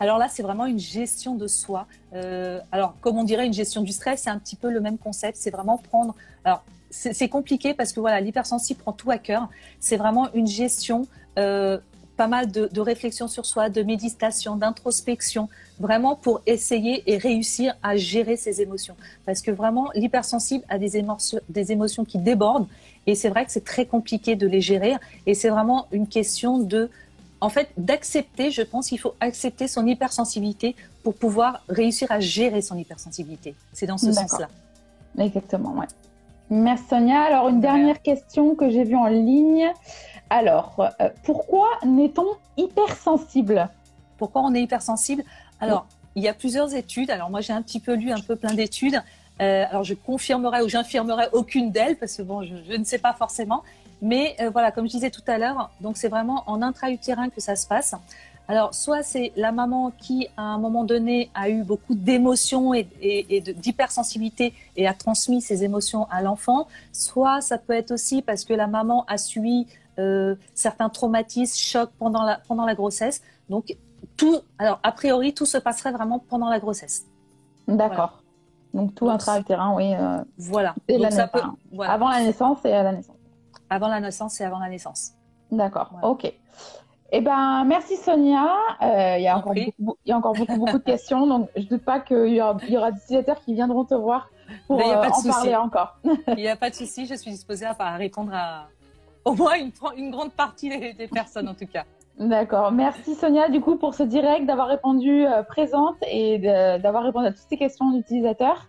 Alors 0.01 0.19
là, 0.19 0.29
c'est 0.29 0.43
vraiment 0.43 0.67
une 0.67 0.81
gestion 0.81 1.37
de 1.37 1.47
soi. 1.47 1.87
Euh, 2.13 2.61
alors, 2.73 2.95
comme 3.01 3.19
on 3.19 3.25
dirait 3.25 3.47
une 3.47 3.55
gestion 3.55 3.83
du 3.83 3.93
stress, 3.93 4.23
c'est 4.23 4.31
un 4.31 4.39
petit 4.39 4.57
peu 4.57 4.71
le 4.71 4.81
même 4.81 4.99
concept. 4.99 5.39
C'est 5.39 5.51
vraiment 5.51 5.79
prendre. 5.79 6.15
Alors, 6.45 6.63
c'est 6.91 7.29
compliqué 7.29 7.75
parce 7.75 7.93
que 7.93 7.99
voilà, 7.99 8.21
l'hypersensible 8.21 8.81
prend 8.81 8.93
tout 8.93 9.11
à 9.11 9.19
cœur. 9.19 9.49
C'est 9.81 9.97
vraiment 9.97 10.33
une 10.33 10.47
gestion 10.47 11.09
euh, 11.39 11.79
pas 12.17 12.29
mal 12.29 12.51
de, 12.51 12.69
de, 12.73 12.81
réflexion 12.81 13.29
sur 13.29 13.45
soi, 13.45 13.69
de 13.69 13.83
méditation, 13.83 14.57
d'introspection, 14.57 15.49
vraiment 15.81 16.15
pour 16.17 16.41
essayer 16.47 17.03
et 17.11 17.17
réussir 17.17 17.75
à 17.83 17.97
gérer 17.97 18.37
ses 18.37 18.61
émotions. 18.61 18.97
Parce 19.27 19.43
que 19.43 19.51
vraiment, 19.51 19.91
l'hypersensible 19.95 20.65
a 20.69 20.79
des 20.79 20.97
émotions, 20.97 21.41
des 21.49 21.73
émotions 21.73 22.05
qui 22.05 22.19
débordent 22.19 22.69
et 23.07 23.15
c'est 23.15 23.29
vrai 23.29 23.45
que 23.45 23.53
c'est 23.53 23.65
très 23.65 23.87
compliqué 23.87 24.37
de 24.37 24.47
les 24.47 24.61
gérer 24.61 24.95
et 25.27 25.35
c'est 25.35 25.51
vraiment 25.51 25.87
une 25.93 26.07
question 26.07 26.59
de, 26.59 26.91
en 27.41 27.49
fait, 27.49 27.69
d'accepter, 27.77 28.51
je 28.51 28.63
pense 28.63 28.89
qu'il 28.89 29.01
faut 29.01 29.15
accepter 29.21 29.69
son 29.69 29.87
hypersensibilité 29.87 30.77
pour 31.03 31.15
pouvoir 31.15 31.63
réussir 31.69 32.11
à 32.11 32.21
gérer 32.21 32.63
son 32.63 32.79
hypersensibilité. 32.79 33.55
C'est 33.73 33.87
dans 33.87 33.99
ce 33.99 34.13
sens-là. 34.13 34.49
Exactement, 35.19 35.75
ouais. 35.75 35.87
Merci 36.51 36.85
Sonia. 36.89 37.23
Alors, 37.23 37.49
une 37.49 37.61
dernière 37.61 38.03
question 38.03 38.55
que 38.55 38.69
j'ai 38.71 38.85
vue 38.85 38.97
en 38.97 39.07
ligne. 39.07 39.71
Alors, 40.35 40.75
euh, 40.81 41.11
pourquoi 41.23 41.69
n'est-on 41.85 42.27
hypersensible? 42.57 43.69
Pourquoi 44.19 44.43
on 44.43 44.53
est 44.53 44.63
hypersensible? 44.63 45.23
Alors, 45.61 45.87
il 46.17 46.25
y 46.25 46.29
a 46.29 46.35
plusieurs 46.35 46.75
études. 46.75 47.13
Alors, 47.13 47.31
moi, 47.31 47.41
j'ai 47.41 47.53
un 47.53 47.63
petit 47.63 47.79
peu 47.79 47.95
lu 47.95 48.11
un 48.11 48.19
peu 48.19 48.35
plein 48.35 48.53
d'études. 48.53 49.01
Euh, 49.41 49.65
alors, 49.71 49.85
je 49.85 49.95
confirmerai 49.95 50.63
ou 50.63 50.69
j'infirmerai 50.69 51.27
aucune 51.35 51.71
d'elles 51.71 51.95
parce 51.95 52.17
que 52.17 52.23
bon, 52.23 52.43
je, 52.43 52.77
ne 52.77 52.83
sais 52.83 52.99
pas 52.99 53.13
forcément. 53.13 53.63
Mais 54.03 54.35
euh, 54.41 54.51
voilà, 54.51 54.73
comme 54.73 54.87
je 54.87 54.91
disais 54.91 55.11
tout 55.11 55.23
à 55.29 55.39
l'heure, 55.39 55.71
donc 55.81 55.97
c'est 55.97 56.09
vraiment 56.09 56.43
en 56.49 56.63
intra-utérin 56.63 57.31
que 57.31 57.41
ça 57.41 57.55
se 57.55 57.69
passe. 57.69 57.95
Alors, 58.49 58.75
soit 58.75 59.05
c'est 59.05 59.33
la 59.37 59.53
maman 59.53 59.93
qui, 59.97 60.27
à 60.37 60.43
un 60.43 60.59
moment 60.59 60.83
donné, 60.83 61.31
a 61.37 61.49
eu 61.49 61.63
beaucoup 61.63 61.95
d'émotions 61.95 62.75
et, 62.75 62.89
et, 63.01 63.41
d'hypersensibilité 63.41 64.53
et 64.77 64.89
a 64.89 64.95
transmis 64.95 65.41
ses 65.41 65.63
émotions 65.63 66.09
à 66.11 66.23
l'enfant, 66.23 66.67
soit 66.93 67.41
ça 67.41 67.57
peut 67.57 67.73
être 67.73 67.93
aussi 67.93 68.21
parce 68.21 68.45
que 68.45 68.53
la 68.53 68.67
maman 68.67 69.05
a 69.07 69.17
suivi 69.17 69.67
euh, 69.99 70.37
certains 70.55 70.89
traumatismes, 70.89 71.57
chocs 71.57 71.91
pendant 71.99 72.23
la, 72.23 72.41
pendant 72.47 72.67
la 72.67 72.75
grossesse. 72.75 73.23
Donc, 73.49 73.77
tout, 74.17 74.41
alors, 74.59 74.81
a 74.83 74.93
priori, 74.93 75.35
tout 75.35 75.47
se 75.47 75.59
passerait 75.59 75.93
vraiment 75.93 76.19
pendant 76.19 76.49
la 76.49 76.59
grossesse. 76.59 77.07
D'accord. 77.67 78.23
Donc 78.75 78.95
tout 78.97 79.09
intra-utérin, 79.09 79.73
oui. 79.77 79.95
voilà. 80.37 80.75
Avant 81.87 82.09
la 82.11 82.21
naissance 82.21 82.65
et 82.65 82.73
à 82.73 82.83
la 82.83 82.93
naissance. 82.93 83.17
Avant 83.71 83.89
la 83.89 84.01
naissance 84.01 84.41
et 84.41 84.45
avant 84.45 84.59
la 84.59 84.69
naissance. 84.69 85.13
D'accord, 85.51 85.93
ok. 86.03 86.33
Eh 87.13 87.21
ben, 87.21 87.65
merci 87.65 87.97
Sonia. 87.97 88.57
il, 88.83 89.23
y 89.23 89.29
a 89.29 89.39
encore 89.39 89.55
beaucoup, 89.55 89.97
il 90.05 90.09
y 90.09 90.13
a 90.13 90.17
encore 90.17 90.35
beaucoup, 90.35 90.57
beaucoup 90.57 90.79
de 90.79 90.85
questions, 90.85 91.29
donc 91.29 91.49
je 91.55 91.63
ne 91.63 91.69
doute 91.69 91.85
pas 91.85 92.01
qu'il 92.01 92.35
y 92.35 92.41
aura, 92.41 92.57
il 92.67 92.75
y 92.75 92.77
aura 92.77 92.91
des 92.91 92.99
utilisateurs 92.99 93.41
qui 93.45 93.55
viendront 93.55 93.85
te 93.85 93.95
voir 93.95 94.29
pour 94.67 94.79
ben, 94.79 94.99
en 94.99 95.23
parler 95.23 95.55
encore. 95.55 95.97
Il 96.29 96.35
n'y 96.37 96.49
a 96.49 96.57
pas 96.57 96.71
de 96.71 96.75
souci, 96.75 97.07
je 97.07 97.15
suis 97.15 97.31
disposée 97.31 97.67
à 97.67 97.97
répondre 97.97 98.33
à 98.35 98.67
au 99.25 99.35
moins 99.35 99.55
une, 99.55 99.73
une 99.97 100.11
grande 100.11 100.33
partie 100.33 100.69
des, 100.69 101.09
personnes 101.09 101.49
en 101.49 101.55
tout 101.55 101.67
cas. 101.67 101.85
D'accord. 102.19 102.71
Merci 102.71 103.15
Sonia 103.15 103.49
du 103.49 103.61
coup 103.61 103.77
pour 103.77 103.95
ce 103.95 104.03
direct, 104.03 104.47
d'avoir 104.47 104.69
répondu 104.69 105.27
euh, 105.27 105.43
présente 105.43 105.97
et 106.09 106.39
d'avoir 106.39 107.05
répondu 107.05 107.27
à 107.27 107.31
toutes 107.33 107.47
ces 107.49 107.57
questions 107.57 107.91
d'utilisateurs. 107.91 108.69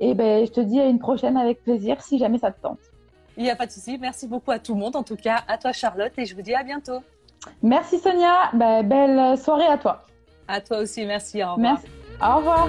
Et 0.00 0.14
ben, 0.14 0.44
je 0.44 0.50
te 0.50 0.60
dis 0.60 0.80
à 0.80 0.86
une 0.86 0.98
prochaine 0.98 1.36
avec 1.36 1.62
plaisir 1.62 2.02
si 2.02 2.18
jamais 2.18 2.38
ça 2.38 2.50
te 2.50 2.60
tente. 2.60 2.80
Il 3.36 3.44
n'y 3.44 3.50
a 3.50 3.56
pas 3.56 3.66
de 3.66 3.70
souci. 3.70 3.96
Merci 3.98 4.26
beaucoup 4.26 4.50
à 4.50 4.58
tout 4.58 4.74
le 4.74 4.80
monde, 4.80 4.96
en 4.96 5.02
tout 5.02 5.16
cas 5.16 5.44
à 5.48 5.56
toi 5.56 5.72
Charlotte, 5.72 6.12
et 6.18 6.26
je 6.26 6.34
vous 6.34 6.42
dis 6.42 6.54
à 6.54 6.62
bientôt. 6.62 7.00
Merci 7.62 7.98
Sonia. 7.98 8.50
Ben, 8.52 8.82
belle 8.82 9.38
soirée 9.38 9.66
à 9.66 9.78
toi. 9.78 10.04
À 10.48 10.60
toi 10.60 10.78
aussi, 10.78 11.06
merci. 11.06 11.42
Au 11.42 11.54
revoir. 11.54 11.58
Merci. 11.58 11.86
Au 12.20 12.36
revoir. 12.36 12.68